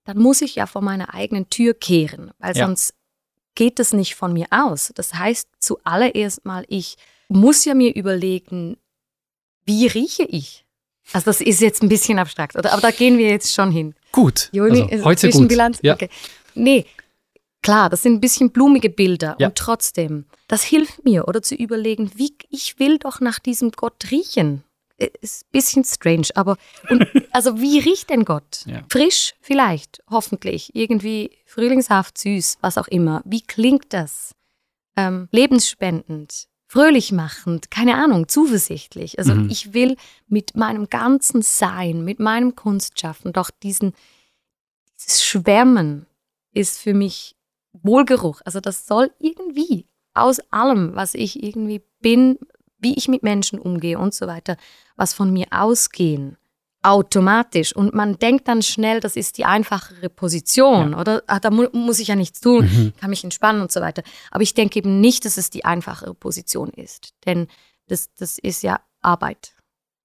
dann 0.04 0.18
muss 0.20 0.42
ich 0.42 0.56
ja 0.56 0.68
vor 0.68 0.82
meiner 0.82 1.14
eigenen 1.14 1.50
Tür 1.50 1.74
kehren, 1.74 2.32
weil 2.40 2.56
Ja. 2.56 2.66
sonst 2.66 2.94
geht 3.56 3.80
es 3.80 3.94
nicht 3.94 4.16
von 4.16 4.34
mir 4.34 4.48
aus. 4.52 4.92
Das 4.96 5.14
heißt, 5.16 5.48
zuallererst 5.60 6.46
mal, 6.46 6.66
ich 6.68 6.98
muss 7.30 7.66
ja 7.66 7.74
mir 7.74 7.96
überlegen, 7.96 8.78
wie 9.66 9.88
rieche 9.88 10.24
ich? 10.24 10.65
Also 11.14 11.26
das 11.26 11.42
ist 11.42 11.62
jetzt 11.62 11.84
ein 11.84 11.90
bisschen 11.90 12.20
abstrakt, 12.20 12.56
oder? 12.56 12.74
Aber 12.74 12.82
da 12.82 12.92
gehen 12.92 13.18
wir 13.18 13.30
jetzt 13.30 13.54
schon 13.54 13.72
hin. 13.72 13.94
Gut. 14.12 14.50
Juni, 14.52 14.82
also, 14.82 14.96
ist 14.96 15.06
heute 15.06 15.28
gut. 15.28 15.34
Zwischenbilanz? 15.34 15.80
Ja. 15.82 15.94
Okay. 15.94 16.10
Nee, 16.56 16.86
klar, 17.62 17.90
das 17.90 18.04
sind 18.04 18.14
ein 18.14 18.22
bisschen 18.22 18.52
blumige 18.52 18.90
Bilder. 18.90 19.36
Ja. 19.40 19.48
Und 19.48 19.56
trotzdem, 19.56 20.26
das 20.48 20.64
hilft 20.64 21.04
mir, 21.06 21.28
oder 21.28 21.42
zu 21.42 21.56
überlegen, 21.56 22.12
wie 22.16 22.34
ich 22.50 22.80
will 22.80 22.98
doch 22.98 23.20
nach 23.20 23.40
diesem 23.40 23.72
Gott 23.72 24.12
riechen. 24.12 24.64
Äh, 24.98 25.10
Ist 25.22 25.44
ein 25.44 25.52
bisschen 25.52 25.84
strange, 25.84 26.28
aber 26.36 26.58
und, 26.90 27.06
also 27.32 27.60
wie 27.60 27.80
riecht 27.80 28.10
denn 28.10 28.26
Gott? 28.26 28.64
Ja. 28.66 28.84
Frisch 28.90 29.34
vielleicht, 29.42 30.02
hoffentlich, 30.10 30.74
irgendwie 30.74 31.32
frühlingshaft, 31.46 32.18
süß, 32.18 32.58
was 32.62 32.78
auch 32.78 32.88
immer. 32.88 33.22
Wie 33.26 33.42
klingt 33.42 33.94
das? 33.94 34.34
Ähm, 34.98 35.28
lebensspendend, 35.32 36.48
fröhlich 36.68 37.12
machend, 37.12 37.70
keine 37.72 37.96
Ahnung, 37.96 38.28
zuversichtlich. 38.28 39.20
Also 39.20 39.36
Mhm. 39.36 39.50
ich 39.50 39.74
will 39.74 39.96
mit 40.28 40.56
meinem 40.56 40.90
ganzen 40.90 41.42
Sein, 41.42 42.04
mit 42.04 42.20
meinem 42.20 42.56
Kunstschaffen 42.56 43.34
doch 43.34 43.50
diesen, 43.52 43.94
dieses 45.00 45.24
Schwärmen 45.24 46.06
ist 46.52 46.80
für 46.80 46.94
mich 46.94 47.36
Wohlgeruch. 47.74 48.42
Also 48.46 48.60
das 48.60 48.88
soll 48.88 49.12
irgendwie 49.20 49.86
aus 50.14 50.40
allem, 50.52 50.96
was 50.96 51.14
ich 51.14 51.44
irgendwie 51.44 51.82
bin, 52.00 52.40
wie 52.80 52.96
ich 52.96 53.08
mit 53.08 53.24
Menschen 53.24 53.60
umgehe 53.60 54.00
und 54.00 54.14
so 54.14 54.28
weiter, 54.28 54.58
was 54.96 55.14
von 55.14 55.32
mir 55.32 55.48
ausgehen, 55.52 56.38
automatisch. 56.86 57.76
Und 57.76 57.94
man 57.94 58.18
denkt 58.20 58.48
dann 58.48 58.62
schnell, 58.62 59.00
das 59.00 59.16
ist 59.16 59.38
die 59.38 59.46
einfachere 59.46 60.10
Position, 60.10 60.94
oder? 60.94 61.24
Ah, 61.28 61.40
da 61.40 61.50
mu 61.50 61.66
muss 61.74 62.00
ich 62.00 62.10
ja 62.10 62.16
nichts 62.16 62.40
tun, 62.42 62.66
Mhm. 62.66 62.94
kann 63.00 63.10
mich 63.10 63.24
entspannen 63.24 63.62
und 63.62 63.72
so 63.72 63.82
weiter. 63.82 64.04
Aber 64.32 64.44
ich 64.44 64.54
denke 64.54 64.80
eben 64.80 65.02
nicht, 65.02 65.26
dass 65.26 65.38
es 65.38 65.50
die 65.50 65.66
einfachere 65.66 66.14
Position 66.14 66.70
ist, 66.70 67.14
denn 67.26 67.48
das, 67.88 68.14
das 68.16 68.38
ist 68.38 68.64
ja 68.64 68.80
Arbeit. 69.02 69.56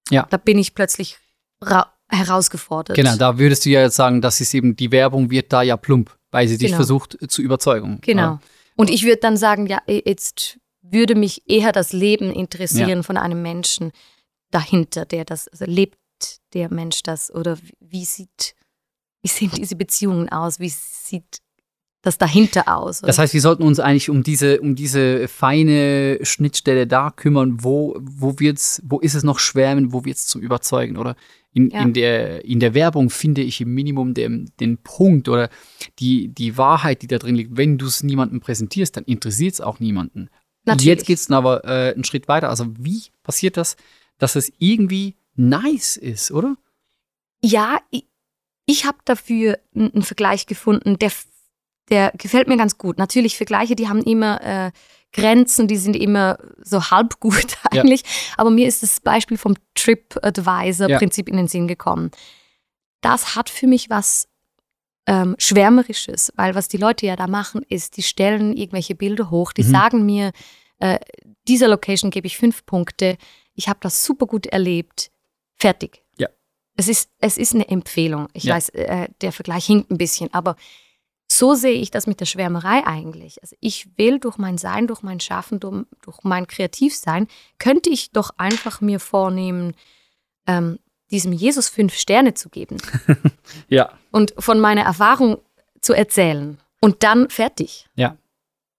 Ja. 0.09 0.27
Da 0.29 0.37
bin 0.37 0.57
ich 0.59 0.75
plötzlich 0.75 1.17
ra- 1.61 1.91
herausgefordert. 2.09 2.95
Genau, 2.95 3.15
da 3.15 3.37
würdest 3.37 3.65
du 3.65 3.69
ja 3.69 3.81
jetzt 3.81 3.95
sagen, 3.95 4.21
das 4.21 4.41
ist 4.41 4.53
eben, 4.53 4.75
die 4.75 4.91
Werbung 4.91 5.29
wird 5.31 5.51
da 5.53 5.61
ja 5.61 5.77
plump, 5.77 6.15
weil 6.31 6.47
sie 6.47 6.57
dich 6.57 6.67
Genau. 6.67 6.77
versucht 6.77 7.21
äh, 7.21 7.27
zu 7.27 7.41
Überzeugung. 7.41 7.99
Genau. 8.01 8.39
Und 8.75 8.89
ich 8.89 9.03
würde 9.03 9.17
dann 9.21 9.37
sagen, 9.37 9.67
ja, 9.67 9.79
jetzt 9.87 10.57
würde 10.81 11.15
mich 11.15 11.43
eher 11.47 11.71
das 11.71 11.93
Leben 11.93 12.31
interessieren 12.31 13.03
von 13.03 13.15
einem 13.17 13.41
Menschen 13.41 13.91
dahinter, 14.49 15.05
der 15.05 15.23
das, 15.23 15.47
also 15.47 15.65
lebt 15.65 15.97
der 16.53 16.73
Mensch 16.73 17.03
das 17.03 17.33
oder 17.33 17.57
wie- 17.79 18.05
sieht, 18.05 18.55
wie 19.21 19.29
sehen 19.29 19.51
diese 19.55 19.75
Beziehungen 19.75 20.29
aus? 20.29 20.59
Wie 20.59 20.69
sieht 20.69 21.39
das 22.03 22.17
dahinter 22.17 22.75
aus? 22.75 23.01
Das 23.01 23.19
heißt, 23.19 23.33
wir 23.33 23.41
sollten 23.41 23.63
uns 23.63 23.79
eigentlich 23.79 24.09
um 24.09 24.23
diese, 24.23 24.59
um 24.61 24.75
diese 24.75 25.27
feine 25.27 26.19
Schnittstelle 26.23 26.87
da 26.87 27.11
kümmern, 27.11 27.63
wo, 27.63 27.95
wo 28.01 28.39
wird's, 28.39 28.81
wo 28.83 28.99
ist 28.99 29.13
es 29.13 29.23
noch 29.23 29.37
Schwärmen, 29.39 29.93
wo 29.93 30.03
wird 30.05 30.17
es 30.17 30.25
zum 30.27 30.41
Überzeugen, 30.41 30.97
oder? 30.97 31.15
In, 31.53 31.69
Ja. 31.69 31.81
in, 31.83 31.93
der, 31.93 32.45
in 32.45 32.59
der 32.61 32.73
Werbung 32.73 33.09
finde 33.09 33.41
ich 33.41 33.59
im 33.61 33.73
Minimum 33.73 34.13
den, 34.13 34.49
den 34.59 34.77
Punkt 34.77 35.27
oder 35.27 35.49
die, 35.99 36.29
die 36.29 36.57
Wahrheit, 36.57 37.01
die 37.01 37.07
da 37.07 37.17
drin 37.19 37.35
liegt. 37.35 37.57
Wenn 37.57 37.77
du 37.77 37.85
es 37.87 38.03
niemandem 38.03 38.39
präsentierst, 38.39 38.95
dann 38.95 39.03
interessiert 39.03 39.53
es 39.55 39.61
auch 39.61 39.79
niemanden. 39.79 40.21
Und 40.21 40.29
Natürlich. 40.65 40.85
jetzt 40.85 41.05
geht 41.07 41.17
es 41.17 41.27
dann 41.27 41.37
aber 41.37 41.65
äh, 41.65 41.93
einen 41.93 42.05
Schritt 42.05 42.27
weiter. 42.29 42.49
Also 42.49 42.67
wie 42.79 43.03
passiert 43.21 43.57
das, 43.57 43.75
dass 44.17 44.35
es 44.35 44.51
irgendwie 44.59 45.15
nice 45.35 45.97
ist, 45.97 46.31
oder? 46.31 46.55
Ja, 47.43 47.79
ich, 47.89 48.05
ich 48.65 48.85
habe 48.85 48.97
dafür 49.05 49.59
einen 49.75 50.03
Vergleich 50.03 50.45
gefunden, 50.45 50.97
der, 50.99 51.11
der 51.89 52.11
gefällt 52.17 52.47
mir 52.47 52.57
ganz 52.57 52.77
gut. 52.77 52.97
Natürlich, 52.97 53.35
Vergleiche, 53.37 53.75
die 53.75 53.87
haben 53.89 54.01
immer 54.03 54.41
äh, 54.43 54.71
Grenzen, 55.13 55.67
die 55.67 55.77
sind 55.77 55.95
immer 55.95 56.37
so 56.61 56.89
halb 56.91 57.19
gut 57.19 57.57
Ja. 57.73 57.81
eigentlich. 57.81 58.03
Aber 58.37 58.49
mir 58.49 58.67
ist 58.67 58.83
das 58.83 58.99
Beispiel 58.99 59.37
vom 59.37 59.55
TripAdvisor-Prinzip 59.75 61.27
in 61.27 61.37
den 61.37 61.47
Sinn 61.47 61.67
gekommen. 61.67 62.11
Das 63.01 63.35
hat 63.35 63.49
für 63.49 63.67
mich 63.67 63.89
was 63.89 64.27
ähm, 65.07 65.35
Schwärmerisches, 65.39 66.31
weil 66.35 66.53
was 66.53 66.67
die 66.67 66.77
Leute 66.77 67.07
ja 67.07 67.15
da 67.15 67.25
machen, 67.27 67.63
ist, 67.67 67.97
die 67.97 68.03
stellen 68.03 68.55
irgendwelche 68.55 68.93
Bilder 68.95 69.31
hoch, 69.31 69.51
die 69.51 69.63
Mhm. 69.63 69.71
sagen 69.71 70.05
mir, 70.05 70.31
äh, 70.79 70.99
dieser 71.47 71.67
Location 71.67 72.11
gebe 72.11 72.27
ich 72.27 72.37
fünf 72.37 72.65
Punkte, 72.67 73.17
ich 73.55 73.67
habe 73.67 73.79
das 73.81 74.05
super 74.05 74.27
gut 74.27 74.45
erlebt, 74.45 75.11
fertig. 75.61 76.03
Ja. 76.17 76.27
Es 76.75 76.87
ist, 76.87 77.09
es 77.19 77.37
ist 77.37 77.53
eine 77.55 77.67
Empfehlung. 77.67 78.27
Ich 78.33 78.45
Ja. 78.45 78.55
weiß, 78.55 78.69
äh, 78.69 79.07
der 79.21 79.31
Vergleich 79.31 79.65
hinkt 79.65 79.91
ein 79.91 79.97
bisschen, 79.97 80.33
aber 80.33 80.55
so 81.31 81.53
sehe 81.55 81.79
ich 81.79 81.91
das 81.91 82.07
mit 82.07 82.19
der 82.19 82.25
Schwärmerei 82.25 82.85
eigentlich. 82.85 83.41
Also 83.41 83.55
ich 83.61 83.87
will 83.97 84.19
durch 84.19 84.37
mein 84.37 84.57
Sein, 84.57 84.87
durch 84.87 85.01
mein 85.01 85.19
Schaffen, 85.21 85.59
durch, 85.59 85.85
durch 86.01 86.23
mein 86.23 86.45
Kreativsein, 86.47 87.27
könnte 87.57 87.89
ich 87.89 88.11
doch 88.11 88.31
einfach 88.37 88.81
mir 88.81 88.99
vornehmen, 88.99 89.73
ähm, 90.47 90.79
diesem 91.09 91.31
Jesus 91.33 91.69
fünf 91.69 91.93
Sterne 91.95 92.33
zu 92.33 92.49
geben 92.49 92.77
Ja. 93.69 93.93
und 94.11 94.33
von 94.39 94.59
meiner 94.59 94.81
Erfahrung 94.83 95.37
zu 95.81 95.93
erzählen. 95.93 96.57
Und 96.81 97.03
dann 97.03 97.29
fertig. 97.29 97.87
Ja. 97.95 98.17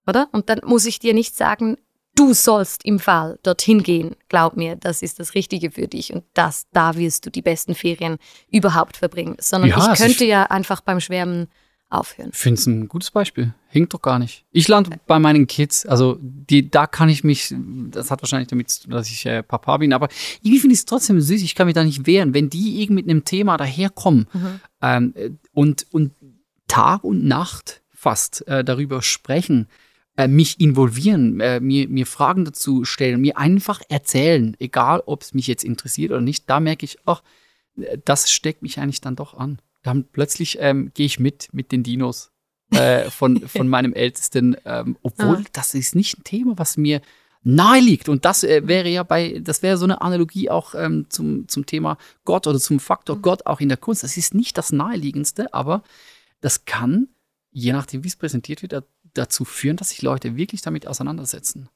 Oder? 0.07 0.29
Und 0.33 0.49
dann 0.49 0.61
muss 0.65 0.85
ich 0.87 0.99
dir 0.99 1.15
nicht 1.15 1.37
sagen, 1.37 1.77
du 2.15 2.35
sollst 2.35 2.85
im 2.85 2.99
Fall 2.99 3.39
dorthin 3.43 3.83
gehen. 3.83 4.17
Glaub 4.29 4.57
mir, 4.57 4.77
das 4.77 5.03
ist 5.03 5.19
das 5.21 5.35
Richtige 5.35 5.71
für 5.71 5.89
dich 5.89 6.13
und 6.13 6.25
das, 6.35 6.67
da 6.73 6.97
wirst 6.97 7.27
du 7.27 7.31
die 7.31 7.43
besten 7.43 7.75
Ferien 7.75 8.19
überhaupt 8.51 8.97
verbringen. 8.97 9.37
Sondern 9.41 9.71
Ja, 9.71 9.93
ich 9.93 9.99
könnte 9.99 10.25
ja 10.25 10.45
einfach 10.45 10.81
beim 10.81 11.01
Schwärmen 11.01 11.49
aufhören. 11.93 12.31
Ich 12.33 12.39
finde 12.39 12.59
es 12.59 12.67
ein 12.67 12.89
gutes 12.89 13.11
Beispiel. 13.11 13.55
Hinkt 13.69 13.93
doch 13.93 14.01
gar 14.01 14.19
nicht. 14.19 14.45
Ich 14.51 14.67
lande 14.69 14.99
bei 15.07 15.19
meinen 15.19 15.47
Kids, 15.47 15.87
also 15.87 16.19
die, 16.21 16.71
da 16.71 16.87
kann 16.87 17.09
ich 17.09 17.23
mich, 17.23 17.55
das 17.91 18.11
hat 18.11 18.23
wahrscheinlich 18.23 18.49
damit 18.49 18.71
zu 18.71 18.85
tun, 18.85 18.93
dass 18.93 19.09
ich 19.11 19.27
äh, 19.27 19.43
Papa 19.43 19.77
bin, 19.77 19.93
aber 19.93 20.09
irgendwie 20.41 20.61
finde 20.61 20.75
ich 20.75 20.81
es 20.81 20.85
trotzdem 20.87 21.21
süß, 21.21 21.43
ich 21.43 21.55
kann 21.55 21.67
mich 21.67 21.75
da 21.75 21.85
nicht 21.85 22.07
wehren, 22.07 22.35
wenn 22.35 22.51
die 22.51 22.83
irgendwie 22.83 23.03
mit 23.03 23.11
einem 23.11 23.25
Thema 23.25 23.57
daherkommen 23.57 24.27
ähm, 24.81 25.13
äh, 25.17 25.31
und, 25.53 25.87
und 25.91 26.13
Tag 26.67 27.05
und 27.05 27.25
Nacht 27.25 27.83
fast 27.95 28.47
äh, 28.49 28.65
darüber 28.65 29.03
sprechen, 29.03 29.69
äh, 30.23 30.29
mich 30.29 30.61
involvieren, 30.61 31.41
äh, 31.41 31.61
mir, 31.61 31.89
mir 31.89 32.07
Fragen 32.07 32.45
dazu 32.45 32.85
stellen, 32.85 33.21
mir 33.21 33.39
einfach 33.39 33.81
erzählen, 33.89 34.57
egal 34.61 35.03
ob 35.07 35.23
es 35.23 35.35
mich 35.35 35.47
jetzt 35.47 35.65
interessiert 35.65 36.13
oder 36.13 36.21
nicht, 36.21 36.49
da 36.49 36.61
merke 36.61 36.85
ich, 36.85 36.99
ach, 37.05 37.23
das 38.05 38.31
steckt 38.31 38.63
mich 38.63 38.79
eigentlich 38.79 39.01
dann 39.01 39.17
doch 39.17 39.35
an. 39.35 39.61
Dann 39.83 40.05
plötzlich 40.05 40.59
ähm, 40.61 40.93
gehe 40.95 41.07
ich 41.07 41.19
mit 41.19 41.49
mit 41.53 41.73
den 41.73 41.83
Dinos 41.83 42.31
äh, 42.71 43.11
von, 43.11 43.49
von 43.49 43.69
meinem 43.69 43.93
Ältesten, 43.95 44.57
ähm, 44.65 44.97
obwohl 45.03 45.39
Ah. 45.39 45.45
das 45.53 45.75
ist 45.75 45.95
nicht 45.97 46.19
ein 46.19 46.25
Thema, 46.25 46.55
was 46.57 46.77
mir 46.77 47.01
nahe 47.43 47.81
liegt. 47.81 48.09
Und 48.09 48.25
das 48.25 48.45
äh, 48.45 48.67
wäre 48.67 48.89
ja 48.89 49.03
bei, 49.03 49.41
das 49.43 49.63
wäre 49.63 49.77
so 49.77 49.85
eine 49.85 50.03
Analogie 50.03 50.51
auch 50.51 50.75
ähm, 50.75 51.07
zum, 51.09 51.49
zum 51.49 51.67
Thema 51.67 51.99
Gott 52.25 52.47
oder 52.47 52.61
zum 52.61 52.79
Faktor 52.79 53.19
Gott 53.19 53.47
auch 53.47 53.61
in 53.61 53.69
der 53.69 53.79
Kunst. 53.79 54.05
Das 54.05 54.17
ist 54.17 54.35
nicht 54.35 54.57
das 54.57 54.71
naheliegendste, 54.71 55.53
aber 55.53 55.83
das 56.41 56.65
kann, 56.65 57.09
je 57.51 57.73
nachdem, 57.73 58.05
wie 58.05 58.09
es 58.09 58.17
präsentiert 58.17 58.63
wird, 58.63 58.75
dazu 59.15 59.45
führen, 59.45 59.77
dass 59.77 59.91
sich 59.91 60.03
Leute 60.03 60.37
wirklich 60.37 60.63
damit 60.63 60.87
auseinandersetzen. 60.87 61.69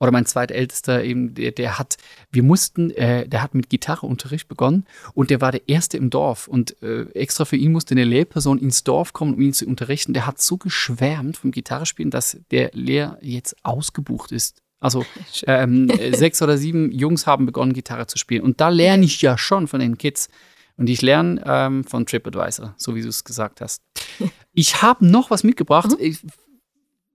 Oder 0.00 0.12
mein 0.12 0.24
zweitältester 0.24 1.04
eben, 1.04 1.34
der, 1.34 1.52
der 1.52 1.78
hat, 1.78 1.98
wir 2.32 2.42
mussten, 2.42 2.90
äh, 2.92 3.28
der 3.28 3.42
hat 3.42 3.54
mit 3.54 3.68
Gitarreunterricht 3.68 4.48
begonnen 4.48 4.86
und 5.12 5.28
der 5.28 5.42
war 5.42 5.52
der 5.52 5.68
Erste 5.68 5.98
im 5.98 6.08
Dorf 6.08 6.48
und 6.48 6.82
äh, 6.82 7.02
extra 7.10 7.44
für 7.44 7.56
ihn 7.56 7.72
musste 7.72 7.92
eine 7.92 8.04
Lehrperson 8.04 8.58
ins 8.58 8.82
Dorf 8.82 9.12
kommen, 9.12 9.34
um 9.34 9.42
ihn 9.42 9.52
zu 9.52 9.66
unterrichten. 9.66 10.14
Der 10.14 10.26
hat 10.26 10.40
so 10.40 10.56
geschwärmt 10.56 11.36
vom 11.36 11.50
Gitarrespielen, 11.50 12.10
dass 12.10 12.38
der 12.50 12.70
Lehr 12.72 13.18
jetzt 13.20 13.56
ausgebucht 13.62 14.32
ist. 14.32 14.62
Also 14.80 15.04
ähm, 15.46 15.90
äh, 15.90 16.16
sechs 16.16 16.40
oder 16.40 16.56
sieben 16.56 16.90
Jungs 16.90 17.26
haben 17.26 17.44
begonnen, 17.44 17.74
Gitarre 17.74 18.06
zu 18.06 18.16
spielen. 18.16 18.42
Und 18.42 18.62
da 18.62 18.70
lerne 18.70 19.04
ich 19.04 19.20
ja 19.20 19.36
schon 19.36 19.68
von 19.68 19.80
den 19.80 19.98
Kids. 19.98 20.30
Und 20.78 20.88
ich 20.88 21.02
lerne 21.02 21.42
ähm, 21.44 21.84
von 21.84 22.06
TripAdvisor, 22.06 22.74
so 22.78 22.94
wie 22.94 23.02
du 23.02 23.08
es 23.08 23.22
gesagt 23.24 23.60
hast. 23.60 23.82
Ich 24.52 24.82
habe 24.82 25.06
noch 25.06 25.30
was 25.30 25.44
mitgebracht. 25.44 25.92
Ich, 26.00 26.18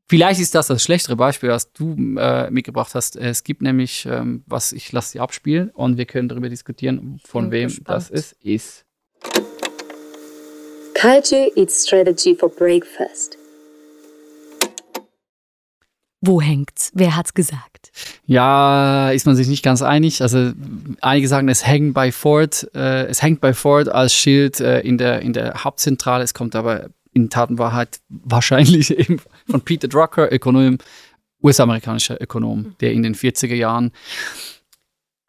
vielleicht 0.07 0.39
ist 0.39 0.55
das 0.55 0.67
das 0.67 0.83
schlechtere 0.83 1.15
Beispiel, 1.15 1.49
was 1.49 1.71
du 1.71 1.95
äh, 2.17 2.49
mitgebracht 2.49 2.95
hast. 2.95 3.15
Es 3.15 3.43
gibt 3.43 3.61
nämlich 3.61 4.05
ähm, 4.05 4.43
was, 4.45 4.71
ich 4.71 4.91
lasse 4.91 5.11
sie 5.11 5.19
abspielen 5.19 5.69
und 5.71 5.97
wir 5.97 6.05
können 6.05 6.29
darüber 6.29 6.49
diskutieren, 6.49 7.19
von 7.25 7.51
wem 7.51 7.69
gespannt. 7.69 7.89
das 7.89 8.09
ist. 8.09 8.33
ist. 8.41 8.85
Culture 10.99 11.51
eats 11.55 11.85
strategy 11.85 12.35
for 12.35 12.49
breakfast. 12.49 13.37
Wo 16.21 16.41
hängt's? 16.41 16.91
Wer 16.95 17.15
hat's 17.15 17.33
gesagt? 17.33 17.91
Ja, 18.25 19.11
ist 19.11 19.27
man 19.27 19.35
sich 19.35 19.47
nicht 19.47 19.63
ganz 19.63 19.81
einig. 19.81 20.21
Also 20.21 20.53
einige 21.01 21.27
sagen, 21.27 21.49
es 21.49 21.67
hängt 21.67 21.93
bei 21.93 22.11
Ford, 22.11 22.67
äh, 22.73 23.05
es 23.05 23.21
hängt 23.21 23.41
bei 23.41 23.53
Ford 23.53 23.89
als 23.89 24.13
Schild 24.13 24.59
äh, 24.59 24.79
in, 24.79 24.97
der, 24.97 25.21
in 25.21 25.33
der 25.33 25.63
Hauptzentrale. 25.63 26.23
Es 26.23 26.33
kommt 26.33 26.55
aber 26.55 26.89
in 27.13 27.29
Tat 27.29 27.49
und 27.49 27.59
Wahrheit 27.59 27.99
wahrscheinlich 28.09 28.91
eben 28.97 29.21
von 29.49 29.61
Peter 29.61 29.87
Drucker, 29.87 30.31
Ökonom, 30.31 30.77
US-amerikanischer 31.43 32.21
Ökonom, 32.21 32.75
der 32.79 32.91
in 32.91 33.03
den 33.03 33.15
40er 33.15 33.55
Jahren 33.55 33.91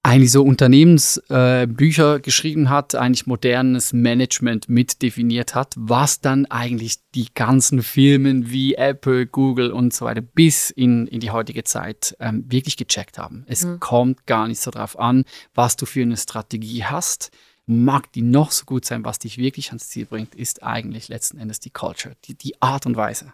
eigentlich 0.07 0.31
so 0.31 0.44
Unternehmensbücher 0.44 2.16
äh, 2.16 2.20
geschrieben 2.20 2.70
hat, 2.70 2.94
eigentlich 2.94 3.26
modernes 3.26 3.92
Management 3.92 4.68
mit 4.68 5.02
definiert 5.02 5.57
hat, 5.57 5.74
was 5.76 6.20
dann 6.20 6.46
eigentlich 6.46 6.98
die 7.16 7.26
ganzen 7.35 7.83
Firmen 7.83 8.48
wie 8.48 8.74
Apple, 8.74 9.26
Google 9.26 9.72
und 9.72 9.92
so 9.92 10.05
weiter 10.05 10.20
bis 10.20 10.70
in, 10.70 11.09
in 11.09 11.18
die 11.18 11.33
heutige 11.33 11.64
Zeit 11.64 12.16
ähm, 12.20 12.44
wirklich 12.48 12.76
gecheckt 12.76 13.18
haben. 13.18 13.44
Es 13.48 13.66
kommt 13.81 14.26
gar 14.26 14.46
nicht 14.46 14.61
so 14.61 14.70
drauf 14.70 14.96
an, 14.96 15.24
was 15.57 15.74
du 15.74 15.87
für 15.87 16.02
eine 16.02 16.16
Strategie 16.16 16.85
hast. 16.85 17.33
Mag 17.66 18.12
die 18.12 18.22
noch 18.22 18.52
so 18.52 18.64
gut 18.64 18.85
sein, 18.85 19.05
was 19.05 19.18
dich 19.18 19.38
wirklich 19.38 19.68
ans 19.68 19.88
Ziel 19.88 20.07
bringt, 20.07 20.37
ist 20.37 20.62
eigentlich 20.62 21.09
letzten 21.09 21.38
Endes 21.38 21.59
die 21.59 21.70
Culture, 21.70 22.14
die, 22.26 22.35
die 22.35 22.62
Art 22.62 22.87
und 22.87 22.96
Weise. 22.96 23.33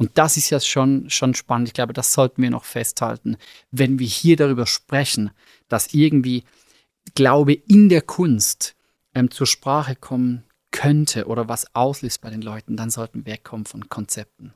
Und 0.00 0.16
das 0.16 0.38
ist 0.38 0.48
ja 0.48 0.58
schon, 0.60 1.10
schon 1.10 1.34
spannend. 1.34 1.68
Ich 1.68 1.74
glaube, 1.74 1.92
das 1.92 2.14
sollten 2.14 2.40
wir 2.40 2.48
noch 2.48 2.64
festhalten, 2.64 3.36
wenn 3.70 3.98
wir 3.98 4.06
hier 4.06 4.34
darüber 4.34 4.66
sprechen, 4.66 5.30
dass 5.68 5.92
irgendwie 5.92 6.44
Glaube 7.14 7.52
in 7.52 7.90
der 7.90 8.00
Kunst 8.00 8.76
ähm, 9.14 9.30
zur 9.30 9.46
Sprache 9.46 9.96
kommen 9.96 10.44
könnte 10.70 11.26
oder 11.26 11.48
was 11.48 11.74
auslöst 11.74 12.22
bei 12.22 12.30
den 12.30 12.40
Leuten, 12.40 12.78
dann 12.78 12.88
sollten 12.88 13.26
wir 13.26 13.34
wegkommen 13.34 13.66
von 13.66 13.90
Konzepten. 13.90 14.54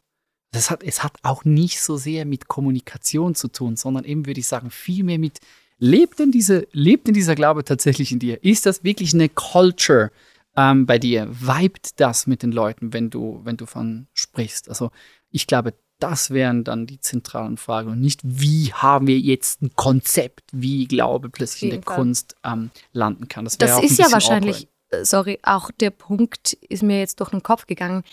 Das 0.50 0.70
hat, 0.70 0.82
es 0.82 1.02
hat 1.02 1.18
auch 1.22 1.44
nicht 1.44 1.78
so 1.78 1.98
sehr 1.98 2.24
mit 2.24 2.48
Kommunikation 2.48 3.34
zu 3.34 3.48
tun, 3.48 3.76
sondern 3.76 4.04
eben 4.04 4.24
würde 4.24 4.40
ich 4.40 4.46
sagen, 4.46 4.70
vielmehr 4.70 5.18
mit, 5.18 5.40
lebt 5.76 6.20
denn, 6.20 6.32
diese, 6.32 6.66
lebt 6.72 7.06
denn 7.06 7.12
dieser 7.12 7.34
Glaube 7.34 7.64
tatsächlich 7.64 8.12
in 8.12 8.18
dir? 8.18 8.42
Ist 8.42 8.64
das 8.64 8.82
wirklich 8.82 9.12
eine 9.12 9.28
Culture 9.28 10.10
ähm, 10.56 10.86
bei 10.86 10.98
dir? 10.98 11.28
Vibet 11.30 12.00
das 12.00 12.26
mit 12.26 12.42
den 12.42 12.52
Leuten, 12.52 12.94
wenn 12.94 13.10
du, 13.10 13.42
wenn 13.44 13.58
du 13.58 13.66
von 13.66 14.06
sprichst? 14.14 14.70
Also 14.70 14.90
ich 15.34 15.48
glaube, 15.48 15.74
das 15.98 16.30
wären 16.30 16.62
dann 16.62 16.86
die 16.86 17.00
zentralen 17.00 17.56
Fragen 17.56 17.90
und 17.90 18.00
nicht, 18.00 18.20
wie 18.22 18.72
haben 18.72 19.06
wir 19.08 19.18
jetzt 19.18 19.62
ein 19.62 19.74
Konzept, 19.74 20.44
wie 20.52 20.86
Glaube 20.86 21.28
plötzlich 21.28 21.64
in 21.64 21.70
der 21.70 21.82
Fall. 21.82 21.96
Kunst 21.96 22.36
ähm, 22.44 22.70
landen 22.92 23.26
kann. 23.28 23.44
Das, 23.44 23.58
Das 23.58 23.82
ist 23.82 23.98
ja 23.98 24.12
wahrscheinlich, 24.12 24.68
äh, 24.90 25.04
sorry, 25.04 25.40
auch 25.42 25.70
der 25.72 25.90
Punkt 25.90 26.52
ist 26.54 26.82
mir 26.84 27.00
jetzt 27.00 27.18
durch 27.18 27.30
den 27.30 27.42
Kopf 27.42 27.66
gegangen, 27.66 28.04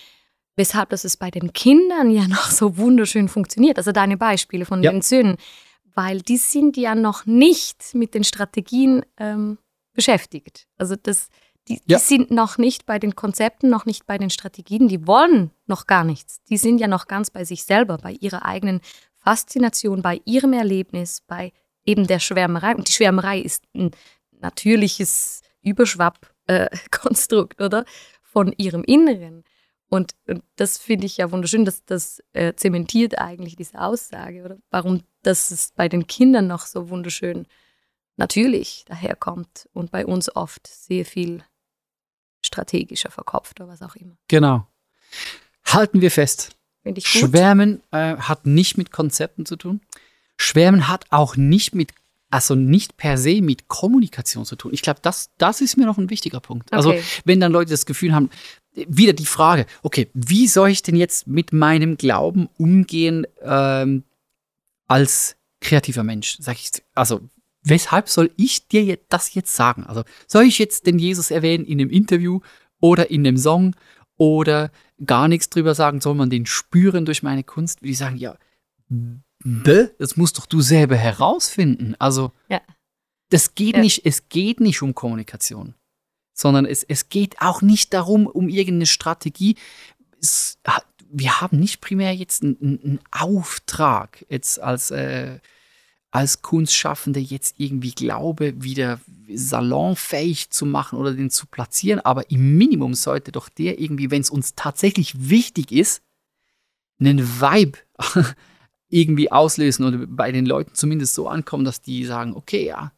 weshalb 0.56 0.90
das 0.90 1.04
es 1.04 1.16
bei 1.16 1.30
den 1.30 1.54
Kindern 1.54 2.10
ja 2.10 2.28
noch 2.28 2.50
so 2.50 2.78
wunderschön 2.78 3.30
funktioniert. 3.30 3.78
Also 3.78 3.92
deine 3.92 4.18
Beispiele 4.18 4.66
von 4.66 4.82
Ja. 4.82 4.92
den 4.92 5.02
Söhnen, 5.04 5.38
weil 5.94 6.22
die 6.22 6.38
sind 6.38 6.76
ja 6.78 6.96
noch 6.96 7.26
nicht 7.28 7.94
mit 7.94 8.16
den 8.16 8.24
Strategien 8.24 9.06
ähm, 9.18 9.60
beschäftigt. 9.94 10.68
Also 10.78 10.96
das, 10.96 11.28
die, 11.68 11.82
Ja. 11.86 11.98
die 11.98 12.04
sind 12.04 12.32
noch 12.32 12.58
nicht 12.58 12.86
bei 12.86 13.00
den 13.00 13.16
Konzepten, 13.16 13.70
noch 13.70 13.86
nicht 13.86 14.06
bei 14.06 14.18
den 14.18 14.30
Strategien, 14.30 14.88
die 14.88 15.08
wollen 15.08 15.52
noch 15.68 15.88
gar 15.88 16.04
nichts. 16.04 16.42
Die 16.50 16.58
sind 16.58 16.80
ja 16.80 16.88
noch 16.88 17.08
ganz 17.08 17.30
bei 17.30 17.46
sich 17.46 17.64
selber, 17.64 17.98
bei 17.98 18.14
ihrer 18.14 18.46
eigenen 18.46 18.82
Faszination, 19.18 20.02
bei 20.02 20.22
ihrem 20.26 20.54
Erlebnis, 20.54 21.22
bei 21.22 21.54
eben 21.86 22.08
der 22.08 22.20
Schwärmerei. 22.20 22.76
Und 22.76 22.88
die 22.88 22.94
Schwärmerei 22.94 23.40
ist 23.40 23.64
ein 23.76 23.92
natürliches 24.32 25.42
Überschwapp-Konstrukt, 25.62 26.42
oder? 27.62 27.86
Von 28.24 28.54
ihrem 28.58 28.84
Inneren. 28.84 29.44
Und, 29.88 30.14
und 30.28 30.42
das 30.56 30.78
finde 30.78 31.06
ich 31.06 31.18
ja 31.18 31.32
wunderschön, 31.32 31.66
dass 31.66 31.84
das 31.84 32.24
äh, 32.34 32.54
zementiert 32.56 33.20
eigentlich 33.20 33.58
diese 33.58 33.80
Aussage, 33.80 34.44
oder? 34.44 34.58
Warum 34.70 35.02
das 35.22 35.52
es 35.52 35.72
bei 35.76 35.90
den 35.90 36.08
Kindern 36.08 36.48
noch 36.48 36.66
so 36.66 36.90
wunderschön 36.90 37.46
natürlich 38.16 38.86
daherkommt 38.88 39.68
und 39.74 39.92
bei 39.92 40.06
uns 40.06 40.34
oft 40.36 40.68
sehr 40.68 41.06
viel 41.06 41.44
strategischer 42.42 43.12
verkopft 43.12 43.60
oder 43.60 43.70
was 43.70 43.82
auch 43.82 43.96
immer. 43.96 44.18
Genau. 44.28 44.68
Halten 45.66 46.02
wir 46.02 46.12
fest. 46.12 46.56
Finde 46.84 47.00
ich 47.00 47.12
gut. 47.12 47.30
Schwärmen 47.30 47.82
äh, 47.92 48.18
hat 48.18 48.46
nicht 48.46 48.78
mit 48.78 48.92
Konzepten 48.92 49.46
zu 49.46 49.56
tun. 49.56 49.82
Schwärmen 50.38 50.88
hat 50.88 51.06
auch 51.12 51.36
nicht 51.36 51.76
mit, 51.76 51.92
also 52.32 52.56
nicht 52.56 52.98
per 52.98 53.18
se 53.18 53.42
mit 53.42 53.68
Kommunikation 53.68 54.46
zu 54.46 54.56
tun. 54.56 54.74
Ich 54.74 54.82
glaube, 54.82 55.00
das, 55.04 55.30
das 55.38 55.62
ist 55.62 55.78
mir 55.78 55.86
noch 55.86 55.98
ein 56.00 56.10
wichtiger 56.10 56.40
Punkt. 56.40 56.74
Also, 56.74 56.90
Okay. 56.90 57.04
wenn 57.26 57.40
dann 57.40 57.52
Leute 57.52 57.70
das 57.72 57.86
Gefühl 57.86 58.14
haben, 58.14 58.30
wieder 58.74 59.14
die 59.14 59.26
Frage, 59.26 59.66
okay, 59.84 60.10
wie 60.14 60.48
soll 60.48 60.70
ich 60.70 60.82
denn 60.82 60.96
jetzt 60.96 61.28
mit 61.28 61.52
meinem 61.54 61.98
Glauben 61.98 62.50
umgehen 62.58 63.28
ähm, 63.44 64.04
als 64.88 65.36
kreativer 65.60 66.04
Mensch? 66.04 66.38
Sag 66.40 66.56
ich, 66.58 66.72
also, 66.96 67.22
weshalb 67.64 68.10
soll 68.10 68.32
ich 68.38 68.68
dir 68.68 68.84
jetzt 68.84 69.06
das 69.10 69.34
jetzt 69.34 69.56
sagen? 69.56 69.84
Also, 69.86 70.04
soll 70.28 70.44
ich 70.44 70.60
jetzt 70.60 70.86
den 70.88 71.00
Jesus 71.00 71.32
erwähnen 71.32 71.66
in 71.66 71.80
einem 71.80 71.90
Interview 71.90 72.40
oder 72.80 73.12
in 73.12 73.26
einem 73.26 73.38
Song 73.38 73.76
oder 74.18 74.72
gar 75.06 75.28
nichts 75.28 75.50
drüber 75.50 75.74
sagen, 75.76 76.02
soll 76.02 76.16
man 76.16 76.30
den 76.30 76.46
spüren 76.46 77.06
durch 77.06 77.24
meine 77.24 77.44
Kunst? 77.44 77.82
Würde 77.82 77.92
ich 77.92 77.98
sagen, 77.98 78.18
ja, 78.18 78.36
das 79.98 80.18
musst 80.18 80.38
doch 80.38 80.46
du 80.46 80.62
selber 80.62 80.96
herausfinden. 80.96 81.96
Also, 82.00 82.32
Ja. 82.50 82.62
das 83.30 83.56
geht 83.56 83.76
Ja. 83.76 83.82
nicht, 83.82 84.06
es 84.06 84.30
geht 84.30 84.60
nicht 84.60 84.82
um 84.82 84.94
Kommunikation, 84.94 85.74
sondern 86.34 86.66
es, 86.66 86.84
es 86.84 87.10
geht 87.10 87.42
auch 87.42 87.62
nicht 87.62 87.94
darum, 87.94 88.28
um 88.28 88.50
irgendeine 88.50 88.86
Strategie. 88.86 89.56
Es, 90.20 90.60
wir 91.10 91.42
haben 91.42 91.60
nicht 91.60 91.82
primär 91.82 92.14
jetzt 92.16 92.44
einen, 92.44 92.58
einen 92.62 93.00
Auftrag, 93.12 94.26
jetzt 94.30 94.60
als, 94.60 94.92
äh, 94.92 95.40
als 96.12 96.42
Kunstschaffende 96.42 97.20
jetzt 97.20 97.56
irgendwie 97.58 97.92
Glaube 97.92 98.54
wieder 98.62 99.00
salonfähig 99.34 100.50
zu 100.50 100.66
machen 100.66 101.00
oder 101.00 101.14
den 101.14 101.30
zu 101.30 101.48
platzieren, 101.48 102.02
aber 102.02 102.30
im 102.30 102.58
Minimum 102.58 102.94
sollte 102.94 103.32
doch 103.32 103.48
der 103.48 103.80
irgendwie, 103.80 104.12
wenn 104.12 104.22
es 104.22 104.30
uns 104.30 104.56
tatsächlich 104.56 105.30
wichtig 105.30 105.72
ist, 105.72 106.04
einen 107.00 107.20
Vibe 107.20 107.80
irgendwie 108.90 109.32
auslösen 109.32 109.86
oder 109.86 110.06
bei 110.06 110.32
den 110.34 110.46
Leuten 110.46 110.76
zumindest 110.76 111.14
so 111.14 111.30
ankommen, 111.30 111.64
dass 111.64 111.82
die 111.82 112.04
sagen, 112.04 112.36
okay, 112.36 112.66
ja, 112.66 112.92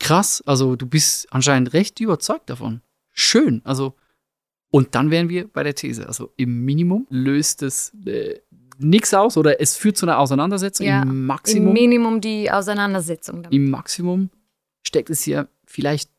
krass, 0.00 0.42
also 0.46 0.74
du 0.74 0.86
bist 0.86 1.30
anscheinend 1.32 1.74
recht 1.74 2.00
überzeugt 2.00 2.48
davon. 2.48 2.80
Schön, 3.12 3.60
also 3.64 3.94
Und 4.70 4.94
dann 4.94 5.10
wären 5.10 5.28
wir 5.28 5.48
bei 5.48 5.62
der 5.62 5.74
These. 5.74 6.06
Also 6.06 6.32
im 6.36 6.64
Minimum 6.64 7.06
löst 7.10 7.62
es 7.62 7.92
äh, 8.06 8.40
nichts 8.78 9.12
aus 9.14 9.36
oder 9.36 9.60
es 9.60 9.76
führt 9.76 9.96
zu 9.96 10.06
einer 10.06 10.18
Auseinandersetzung. 10.18 10.86
Ja, 10.86 11.02
Im 11.02 11.10
Im 11.10 11.26
Maximum, 11.26 11.72
Minimum 11.72 12.20
die 12.20 12.50
Auseinandersetzung. 12.50 13.42
damit. 13.42 13.54
im 13.56 13.70
Maximum 13.70 14.30
steckt 14.82 15.10
es 15.10 15.22
hier 15.22 15.48
vielleicht 15.66 16.10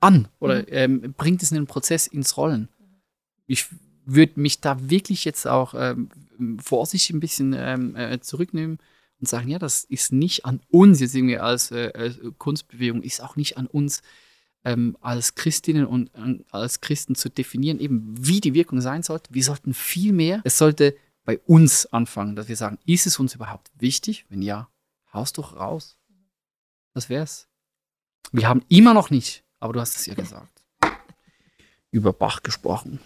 an 0.00 0.28
oder 0.38 0.60
Mhm. 0.60 0.66
ähm, 0.68 1.14
bringt 1.16 1.42
es 1.42 1.52
einen 1.52 1.66
Prozess 1.66 2.06
ins 2.06 2.36
Rollen. 2.36 2.68
Ich 3.46 3.66
würde 4.06 4.40
mich 4.40 4.60
da 4.60 4.90
wirklich 4.90 5.24
jetzt 5.24 5.46
auch 5.46 5.74
ähm, 5.76 6.08
vorsichtig 6.62 7.14
ein 7.14 7.20
bisschen 7.20 7.54
ähm, 7.56 7.94
äh, 7.96 8.18
zurücknehmen 8.20 8.78
und 9.20 9.28
sagen, 9.28 9.48
ja, 9.48 9.58
das 9.58 9.84
ist 9.84 10.12
nicht 10.12 10.44
an 10.46 10.60
uns 10.70 11.00
jetzt 11.00 11.14
irgendwie 11.14 11.38
als, 11.38 11.70
äh, 11.70 11.92
als 11.94 12.18
Kunstbewegung, 12.38 13.02
ist 13.02 13.22
auch 13.22 13.36
nicht 13.36 13.56
an 13.58 13.66
uns 13.66 14.02
ähm, 14.64 14.96
als 15.00 15.34
Christinnen 15.34 15.86
und 15.86 16.10
äh, 16.14 16.42
als 16.50 16.80
Christen 16.80 17.14
zu 17.14 17.28
definieren, 17.28 17.78
eben 17.78 18.14
wie 18.18 18.40
die 18.40 18.54
Wirkung 18.54 18.80
sein 18.80 19.02
sollte. 19.02 19.32
Wir 19.32 19.44
sollten 19.44 19.74
viel 19.74 20.12
mehr, 20.12 20.40
es 20.44 20.58
sollte 20.58 20.94
bei 21.30 21.38
uns 21.46 21.86
anfangen, 21.86 22.34
dass 22.34 22.48
wir 22.48 22.56
sagen, 22.56 22.80
ist 22.86 23.06
es 23.06 23.20
uns 23.20 23.36
überhaupt 23.36 23.70
wichtig? 23.78 24.26
Wenn 24.30 24.42
ja, 24.42 24.68
haust 25.12 25.38
doch 25.38 25.54
raus. 25.54 25.96
Das 26.92 27.08
wär's. 27.08 27.46
Wir 28.32 28.48
haben 28.48 28.64
immer 28.68 28.94
noch 28.94 29.10
nicht, 29.10 29.44
aber 29.60 29.74
du 29.74 29.80
hast 29.80 29.94
es 29.94 30.06
ja 30.06 30.14
gesagt, 30.14 30.64
über 31.92 32.12
Bach 32.12 32.42
gesprochen. 32.42 32.98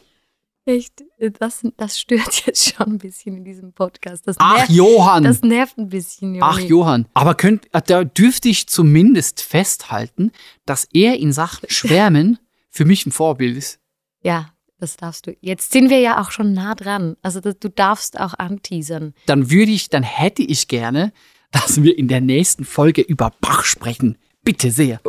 Echt, 0.64 1.04
das, 1.38 1.66
das 1.76 2.00
stört 2.00 2.46
jetzt 2.46 2.74
schon 2.74 2.94
ein 2.94 2.98
bisschen 2.98 3.36
in 3.36 3.44
diesem 3.44 3.74
Podcast. 3.74 4.26
Das 4.26 4.36
Ach, 4.38 4.56
nervt, 4.56 4.70
Johann! 4.70 5.24
das 5.24 5.42
nervt 5.42 5.76
ein 5.76 5.90
bisschen, 5.90 6.34
Joni. 6.34 6.40
Ach, 6.42 6.58
Johann. 6.58 7.06
Aber 7.12 7.34
könnt, 7.34 7.66
äh, 7.74 7.82
da 7.84 8.04
dürfte 8.04 8.48
ich 8.48 8.68
zumindest 8.68 9.42
festhalten, 9.42 10.32
dass 10.64 10.88
er 10.94 11.18
in 11.18 11.34
Sachen 11.34 11.68
Schwärmen 11.68 12.38
für 12.70 12.86
mich 12.86 13.04
ein 13.04 13.12
Vorbild 13.12 13.54
ist. 13.58 13.80
Ja, 14.22 14.53
das 14.78 14.96
darfst 14.96 15.26
du. 15.26 15.36
Jetzt 15.40 15.72
sind 15.72 15.90
wir 15.90 16.00
ja 16.00 16.20
auch 16.20 16.30
schon 16.30 16.52
nah 16.52 16.74
dran. 16.74 17.16
Also 17.22 17.40
du 17.40 17.68
darfst 17.70 18.18
auch 18.20 18.34
anteasern. 18.34 19.14
Dann 19.26 19.50
würde 19.50 19.72
ich, 19.72 19.88
dann 19.88 20.02
hätte 20.02 20.42
ich 20.42 20.68
gerne, 20.68 21.12
dass 21.50 21.82
wir 21.82 21.96
in 21.96 22.08
der 22.08 22.20
nächsten 22.20 22.64
Folge 22.64 23.00
über 23.02 23.32
Bach 23.40 23.64
sprechen. 23.64 24.18
Bitte 24.42 24.70
sehr. 24.70 25.00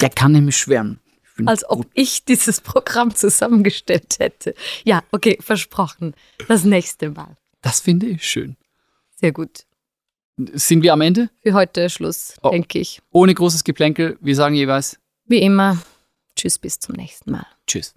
Der 0.00 0.10
kann 0.10 0.32
nämlich 0.32 0.56
schwärmen. 0.56 1.00
Als 1.44 1.68
ob 1.68 1.86
ich 1.94 2.24
dieses 2.24 2.60
Programm 2.60 3.14
zusammengestellt 3.14 4.16
hätte. 4.18 4.54
Ja, 4.84 5.02
okay, 5.12 5.36
versprochen. 5.40 6.14
Das 6.48 6.64
nächste 6.64 7.10
Mal. 7.10 7.36
Das 7.60 7.80
finde 7.80 8.06
ich 8.06 8.22
schön. 8.26 8.56
Sehr 9.16 9.32
gut. 9.32 9.64
Sind 10.52 10.82
wir 10.82 10.92
am 10.92 11.00
Ende? 11.00 11.30
Für 11.42 11.54
heute 11.54 11.90
Schluss, 11.90 12.34
Oh. 12.42 12.50
denke 12.50 12.78
ich. 12.78 13.00
Ohne 13.10 13.34
großes 13.34 13.64
Geplänkel. 13.64 14.16
Wir 14.20 14.36
sagen 14.36 14.54
jeweils 14.54 14.98
Wie 15.26 15.38
immer, 15.42 15.78
tschüss, 16.36 16.58
bis 16.58 16.78
zum 16.78 16.94
nächsten 16.94 17.32
Mal. 17.32 17.46
Tschüss. 17.66 17.94